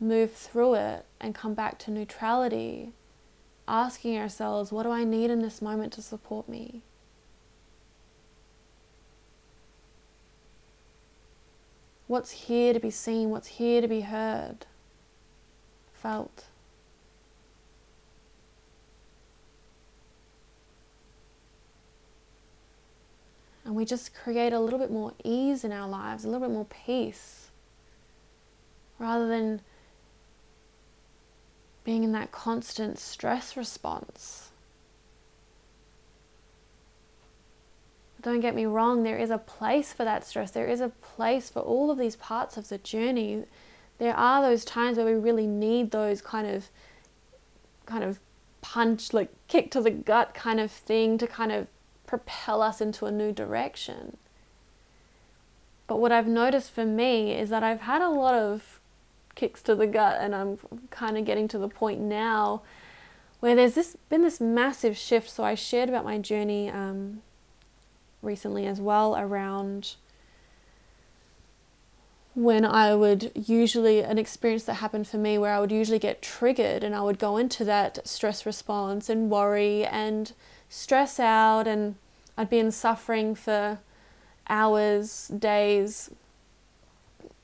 move 0.00 0.32
through 0.32 0.74
it, 0.74 1.04
and 1.20 1.34
come 1.34 1.54
back 1.54 1.78
to 1.80 1.90
neutrality, 1.90 2.92
asking 3.68 4.18
ourselves, 4.18 4.72
what 4.72 4.84
do 4.84 4.90
I 4.90 5.04
need 5.04 5.30
in 5.30 5.42
this 5.42 5.60
moment 5.60 5.92
to 5.94 6.02
support 6.02 6.48
me? 6.48 6.82
What's 12.06 12.32
here 12.32 12.74
to 12.74 12.80
be 12.80 12.90
seen? 12.90 13.30
What's 13.30 13.48
here 13.48 13.80
to 13.80 13.88
be 13.88 14.02
heard? 14.02 14.66
Felt. 16.02 16.46
And 23.64 23.76
we 23.76 23.84
just 23.84 24.12
create 24.12 24.52
a 24.52 24.58
little 24.58 24.80
bit 24.80 24.90
more 24.90 25.12
ease 25.22 25.62
in 25.62 25.70
our 25.70 25.88
lives, 25.88 26.24
a 26.24 26.28
little 26.28 26.46
bit 26.46 26.52
more 26.52 26.66
peace, 26.66 27.50
rather 28.98 29.28
than 29.28 29.60
being 31.84 32.02
in 32.02 32.10
that 32.12 32.32
constant 32.32 32.98
stress 32.98 33.56
response. 33.56 34.50
Don't 38.20 38.40
get 38.40 38.56
me 38.56 38.66
wrong, 38.66 39.04
there 39.04 39.18
is 39.18 39.30
a 39.30 39.38
place 39.38 39.92
for 39.92 40.04
that 40.04 40.24
stress. 40.24 40.50
There 40.50 40.68
is 40.68 40.80
a 40.80 40.88
place 40.88 41.48
for 41.48 41.60
all 41.60 41.90
of 41.90 41.98
these 41.98 42.16
parts 42.16 42.56
of 42.56 42.68
the 42.68 42.78
journey. 42.78 43.44
There 44.02 44.16
are 44.16 44.42
those 44.42 44.64
times 44.64 44.96
where 44.96 45.06
we 45.06 45.12
really 45.12 45.46
need 45.46 45.92
those 45.92 46.20
kind 46.20 46.44
of 46.44 46.70
kind 47.86 48.02
of 48.02 48.18
punch 48.60 49.12
like 49.12 49.32
kick 49.46 49.70
to 49.70 49.80
the 49.80 49.92
gut 49.92 50.34
kind 50.34 50.58
of 50.58 50.72
thing 50.72 51.18
to 51.18 51.26
kind 51.28 51.52
of 51.52 51.68
propel 52.04 52.62
us 52.62 52.80
into 52.80 53.06
a 53.06 53.12
new 53.12 53.30
direction. 53.30 54.16
But 55.86 56.00
what 56.00 56.10
I've 56.10 56.26
noticed 56.26 56.72
for 56.72 56.84
me 56.84 57.30
is 57.30 57.48
that 57.50 57.62
I've 57.62 57.82
had 57.82 58.02
a 58.02 58.08
lot 58.08 58.34
of 58.34 58.80
kicks 59.36 59.62
to 59.62 59.76
the 59.76 59.86
gut 59.86 60.18
and 60.20 60.34
I'm 60.34 60.58
kind 60.90 61.16
of 61.16 61.24
getting 61.24 61.46
to 61.46 61.58
the 61.58 61.68
point 61.68 62.00
now 62.00 62.62
where 63.38 63.54
there's 63.54 63.74
this 63.74 63.96
been 64.08 64.22
this 64.22 64.40
massive 64.40 64.96
shift. 64.96 65.30
So 65.30 65.44
I 65.44 65.54
shared 65.54 65.88
about 65.88 66.04
my 66.04 66.18
journey 66.18 66.68
um, 66.68 67.22
recently 68.20 68.66
as 68.66 68.80
well 68.80 69.14
around 69.16 69.94
when 72.34 72.64
I 72.64 72.94
would 72.94 73.30
usually, 73.34 74.00
an 74.00 74.18
experience 74.18 74.64
that 74.64 74.74
happened 74.74 75.06
for 75.06 75.18
me 75.18 75.36
where 75.36 75.54
I 75.54 75.60
would 75.60 75.72
usually 75.72 75.98
get 75.98 76.22
triggered 76.22 76.82
and 76.82 76.94
I 76.94 77.02
would 77.02 77.18
go 77.18 77.36
into 77.36 77.64
that 77.66 78.06
stress 78.06 78.46
response 78.46 79.10
and 79.10 79.30
worry 79.30 79.84
and 79.84 80.32
stress 80.68 81.20
out, 81.20 81.66
and 81.66 81.96
I'd 82.38 82.48
be 82.48 82.58
in 82.58 82.70
suffering 82.70 83.34
for 83.34 83.80
hours, 84.48 85.28
days. 85.28 86.10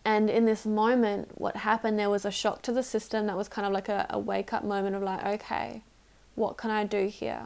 And 0.04 0.30
in 0.30 0.46
this 0.46 0.64
moment, 0.64 1.32
what 1.34 1.56
happened, 1.56 1.98
there 1.98 2.08
was 2.08 2.24
a 2.24 2.30
shock 2.30 2.62
to 2.62 2.72
the 2.72 2.82
system 2.82 3.26
that 3.26 3.36
was 3.36 3.48
kind 3.48 3.66
of 3.66 3.72
like 3.74 3.90
a, 3.90 4.06
a 4.08 4.18
wake 4.18 4.54
up 4.54 4.64
moment 4.64 4.96
of 4.96 5.02
like, 5.02 5.22
okay, 5.24 5.82
what 6.34 6.56
can 6.56 6.70
I 6.70 6.84
do 6.84 7.08
here? 7.08 7.42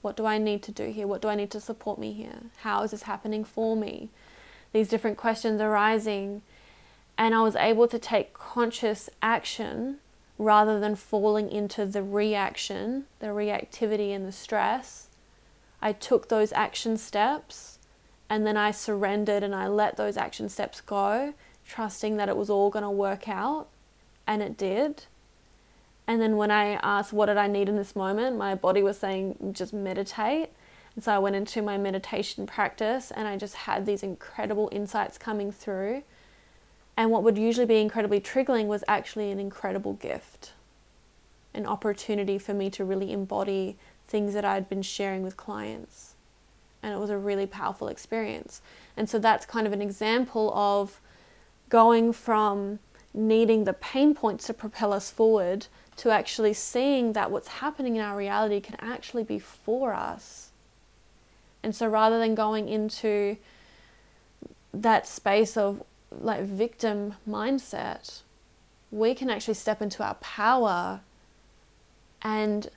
What 0.00 0.16
do 0.16 0.26
I 0.26 0.38
need 0.38 0.64
to 0.64 0.72
do 0.72 0.86
here? 0.86 1.06
What 1.06 1.22
do 1.22 1.28
I 1.28 1.36
need 1.36 1.52
to 1.52 1.60
support 1.60 2.00
me 2.00 2.12
here? 2.12 2.40
How 2.62 2.82
is 2.82 2.90
this 2.90 3.04
happening 3.04 3.44
for 3.44 3.76
me? 3.76 4.10
These 4.72 4.88
different 4.88 5.16
questions 5.16 5.60
arising. 5.60 6.42
And 7.18 7.34
I 7.34 7.42
was 7.42 7.56
able 7.56 7.88
to 7.88 7.98
take 7.98 8.32
conscious 8.32 9.10
action 9.20 9.98
rather 10.38 10.80
than 10.80 10.96
falling 10.96 11.50
into 11.50 11.86
the 11.86 12.02
reaction, 12.02 13.04
the 13.20 13.28
reactivity, 13.28 14.14
and 14.14 14.26
the 14.26 14.32
stress. 14.32 15.08
I 15.80 15.92
took 15.92 16.28
those 16.28 16.52
action 16.52 16.96
steps 16.96 17.78
and 18.30 18.46
then 18.46 18.56
I 18.56 18.70
surrendered 18.70 19.42
and 19.42 19.54
I 19.54 19.68
let 19.68 19.96
those 19.96 20.16
action 20.16 20.48
steps 20.48 20.80
go, 20.80 21.34
trusting 21.68 22.16
that 22.16 22.28
it 22.28 22.36
was 22.36 22.48
all 22.48 22.70
going 22.70 22.84
to 22.84 22.90
work 22.90 23.28
out. 23.28 23.68
And 24.26 24.42
it 24.42 24.56
did. 24.56 25.04
And 26.06 26.20
then 26.20 26.36
when 26.36 26.50
I 26.50 26.74
asked, 26.76 27.12
what 27.12 27.26
did 27.26 27.36
I 27.36 27.46
need 27.46 27.68
in 27.68 27.76
this 27.76 27.94
moment? 27.94 28.36
My 28.36 28.54
body 28.54 28.82
was 28.82 28.98
saying, 28.98 29.52
just 29.52 29.72
meditate. 29.72 30.50
And 30.94 31.02
so 31.02 31.12
I 31.12 31.18
went 31.18 31.36
into 31.36 31.62
my 31.62 31.78
meditation 31.78 32.46
practice 32.46 33.10
and 33.10 33.26
I 33.26 33.36
just 33.36 33.54
had 33.54 33.86
these 33.86 34.02
incredible 34.02 34.68
insights 34.72 35.16
coming 35.18 35.50
through. 35.50 36.02
And 36.96 37.10
what 37.10 37.22
would 37.22 37.38
usually 37.38 37.66
be 37.66 37.80
incredibly 37.80 38.20
triggering 38.20 38.66
was 38.66 38.84
actually 38.86 39.30
an 39.30 39.40
incredible 39.40 39.94
gift, 39.94 40.52
an 41.54 41.66
opportunity 41.66 42.38
for 42.38 42.52
me 42.52 42.68
to 42.70 42.84
really 42.84 43.12
embody 43.12 43.78
things 44.06 44.34
that 44.34 44.44
I'd 44.44 44.68
been 44.68 44.82
sharing 44.82 45.22
with 45.22 45.36
clients. 45.36 46.14
And 46.82 46.92
it 46.92 46.98
was 46.98 47.10
a 47.10 47.16
really 47.16 47.46
powerful 47.46 47.88
experience. 47.88 48.60
And 48.96 49.08
so 49.08 49.18
that's 49.18 49.46
kind 49.46 49.66
of 49.66 49.72
an 49.72 49.80
example 49.80 50.52
of 50.54 51.00
going 51.70 52.12
from 52.12 52.80
needing 53.14 53.64
the 53.64 53.72
pain 53.72 54.14
points 54.14 54.46
to 54.46 54.54
propel 54.54 54.92
us 54.92 55.10
forward 55.10 55.66
to 55.96 56.10
actually 56.10 56.52
seeing 56.52 57.12
that 57.12 57.30
what's 57.30 57.48
happening 57.48 57.96
in 57.96 58.02
our 58.02 58.16
reality 58.16 58.60
can 58.60 58.76
actually 58.80 59.22
be 59.22 59.38
for 59.38 59.94
us. 59.94 60.51
And 61.62 61.74
so 61.74 61.86
rather 61.86 62.18
than 62.18 62.34
going 62.34 62.68
into 62.68 63.36
that 64.74 65.06
space 65.06 65.56
of 65.56 65.82
like 66.10 66.42
victim 66.42 67.14
mindset, 67.28 68.22
we 68.90 69.14
can 69.14 69.30
actually 69.30 69.54
step 69.54 69.80
into 69.80 70.02
our 70.02 70.14
power 70.14 71.00
and 72.20 72.68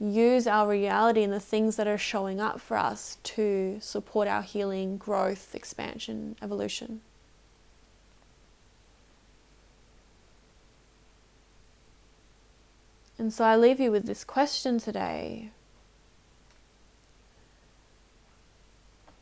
use 0.00 0.46
our 0.46 0.68
reality 0.68 1.22
and 1.22 1.32
the 1.32 1.40
things 1.40 1.76
that 1.76 1.86
are 1.86 1.98
showing 1.98 2.40
up 2.40 2.60
for 2.60 2.76
us 2.76 3.18
to 3.22 3.78
support 3.80 4.28
our 4.28 4.42
healing, 4.42 4.96
growth, 4.96 5.54
expansion, 5.54 6.36
evolution. 6.42 7.00
And 13.16 13.32
so 13.32 13.44
I 13.44 13.56
leave 13.56 13.78
you 13.78 13.92
with 13.92 14.06
this 14.06 14.24
question 14.24 14.78
today. 14.78 15.50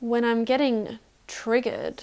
When 0.03 0.25
I'm 0.25 0.43
getting 0.43 0.99
triggered, 1.29 2.03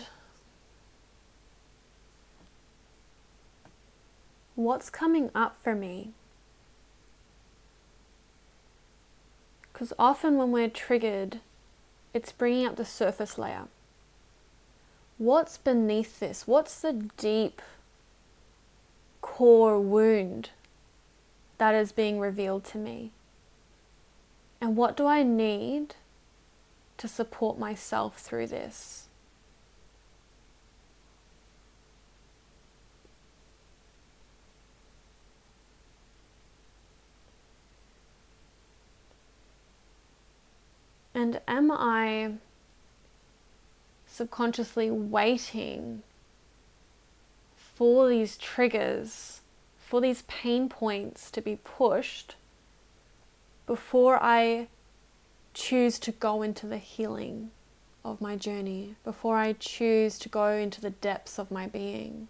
what's 4.56 4.90
coming 4.90 5.30
up 5.36 5.58
for 5.62 5.76
me? 5.76 6.14
Because 9.74 9.92
often 10.00 10.38
when 10.38 10.54
we're 10.54 10.70
triggered, 10.70 11.42
it's 12.14 12.32
bringing 12.32 12.66
up 12.66 12.78
the 12.78 12.86
surface 12.86 13.38
layer. 13.38 13.68
What's 15.18 15.58
beneath 15.58 16.22
this? 16.22 16.48
What's 16.48 16.80
the 16.80 17.10
deep 17.18 17.62
core 19.20 19.78
wound 19.78 20.52
that 21.58 21.76
is 21.76 21.92
being 21.92 22.18
revealed 22.18 22.64
to 22.68 22.78
me? 22.78 23.12
And 24.62 24.78
what 24.78 24.96
do 24.96 25.06
I 25.06 25.22
need 25.22 25.96
to 27.00 27.08
support 27.08 27.58
myself 27.58 28.20
through 28.20 28.46
this? 28.46 29.08
And 41.16 41.42
am 41.48 41.72
I 41.72 42.34
subconsciously 44.06 44.92
waiting 44.92 46.04
for 47.56 48.10
these 48.10 48.38
triggers, 48.38 49.40
for 49.78 50.02
these 50.02 50.24
pain 50.24 50.68
points 50.68 51.32
to 51.32 51.42
be 51.42 51.58
pushed 51.64 52.36
before 53.66 54.22
I 54.22 54.68
choose 55.60 56.00
to 56.00 56.12
go 56.14 56.42
into 56.42 56.66
the 56.66 56.78
healing 56.78 57.52
of 58.06 58.22
my 58.22 58.38
journey, 58.38 58.96
before 59.04 59.36
I 59.36 59.52
choose 59.52 60.18
to 60.20 60.30
go 60.30 60.48
into 60.48 60.80
the 60.80 60.90
depths 60.90 61.38
of 61.38 61.52
my 61.52 61.68
being? 61.68 62.30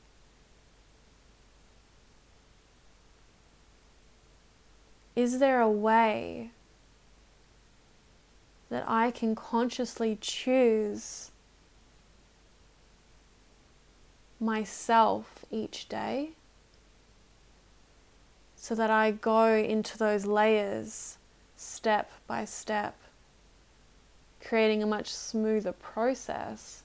Is 5.15 5.37
there 5.37 5.61
a 5.61 5.69
way 5.69 6.49
that 8.69 8.83
I 8.87 9.11
can 9.11 9.35
consciously 9.35 10.17
choose 10.19 11.29
myself 14.39 15.45
each 15.51 15.87
day 15.87 16.31
so 18.55 18.73
that 18.73 18.89
I 18.89 19.11
go 19.11 19.53
into 19.53 19.97
those 19.97 20.25
layers 20.25 21.17
step 21.55 22.11
by 22.25 22.45
step, 22.45 22.95
creating 24.43 24.81
a 24.81 24.87
much 24.87 25.13
smoother 25.13 25.71
process 25.71 26.83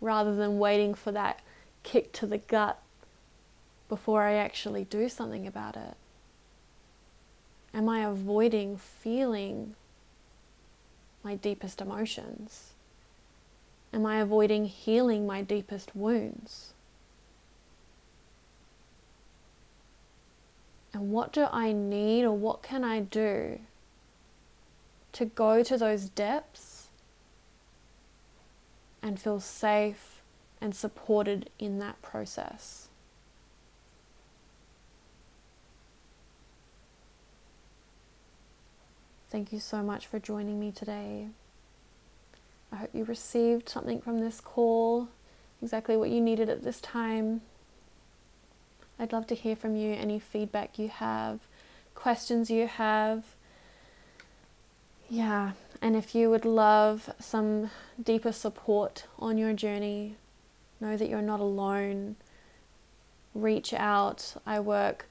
rather 0.00 0.34
than 0.34 0.58
waiting 0.58 0.94
for 0.94 1.12
that 1.12 1.40
kick 1.82 2.12
to 2.12 2.26
the 2.26 2.38
gut 2.38 2.80
before 3.88 4.22
I 4.22 4.34
actually 4.34 4.84
do 4.84 5.08
something 5.08 5.46
about 5.46 5.76
it? 5.76 5.94
Am 7.72 7.88
I 7.88 8.00
avoiding 8.00 8.76
feeling 8.76 9.74
my 11.22 11.36
deepest 11.36 11.80
emotions? 11.80 12.72
Am 13.92 14.06
I 14.06 14.20
avoiding 14.20 14.66
healing 14.66 15.26
my 15.26 15.42
deepest 15.42 15.94
wounds? 15.94 16.72
And 20.92 21.12
what 21.12 21.32
do 21.32 21.46
I 21.52 21.72
need 21.72 22.24
or 22.24 22.32
what 22.32 22.62
can 22.62 22.82
I 22.82 23.00
do 23.00 23.60
to 25.12 25.24
go 25.24 25.62
to 25.62 25.76
those 25.76 26.08
depths 26.08 26.69
and 29.02 29.20
feel 29.20 29.40
safe 29.40 30.20
and 30.60 30.74
supported 30.74 31.50
in 31.58 31.78
that 31.78 32.00
process? 32.02 32.88
Thank 39.30 39.52
you 39.52 39.60
so 39.60 39.82
much 39.82 40.08
for 40.08 40.18
joining 40.18 40.58
me 40.58 40.72
today. 40.72 41.28
I 42.72 42.76
hope 42.76 42.90
you 42.92 43.04
received 43.04 43.68
something 43.68 44.00
from 44.00 44.18
this 44.18 44.40
call, 44.40 45.08
exactly 45.62 45.96
what 45.96 46.10
you 46.10 46.20
needed 46.20 46.48
at 46.48 46.64
this 46.64 46.80
time. 46.80 47.40
I'd 48.98 49.12
love 49.12 49.26
to 49.28 49.34
hear 49.34 49.56
from 49.56 49.76
you 49.76 49.92
any 49.92 50.18
feedback 50.18 50.78
you 50.78 50.88
have, 50.88 51.40
questions 51.94 52.50
you 52.50 52.66
have. 52.66 53.24
Yeah, 55.08 55.52
and 55.82 55.96
if 55.96 56.14
you 56.14 56.28
would 56.28 56.44
love 56.44 57.10
some 57.18 57.70
deeper 58.02 58.32
support 58.32 59.06
on 59.18 59.38
your 59.38 59.52
journey, 59.52 60.16
know 60.80 60.96
that 60.96 61.08
you're 61.08 61.22
not 61.22 61.40
alone. 61.40 62.16
Reach 63.34 63.72
out. 63.72 64.36
I 64.44 64.60
work 64.60 65.08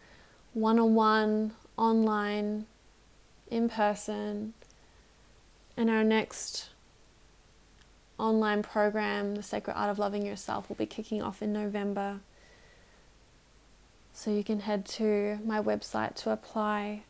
one 0.54 0.80
on 0.80 0.94
one, 0.94 1.54
online 1.78 2.66
in 3.50 3.70
person. 3.70 4.54
And 5.76 5.90
our 5.90 6.04
next 6.04 6.70
online 8.20 8.62
program, 8.62 9.36
The 9.36 9.44
Sacred 9.44 9.74
Art 9.74 9.90
of 9.90 9.98
Loving 9.98 10.26
Yourself, 10.26 10.70
will 10.70 10.76
be 10.76 10.86
kicking 10.86 11.24
off 11.24 11.42
in 11.42 11.52
November. 11.52 12.20
So 14.14 14.30
you 14.30 14.44
can 14.44 14.60
head 14.60 14.86
to 14.88 15.40
my 15.46 15.62
website 15.62 16.16
to 16.16 16.32
apply 16.32 17.04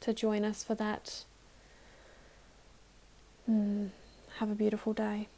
to 0.00 0.12
join 0.12 0.44
us 0.44 0.62
for 0.62 0.74
that. 0.74 1.24
Mm, 3.48 3.90
have 4.38 4.50
a 4.50 4.54
beautiful 4.54 4.92
day. 4.92 5.28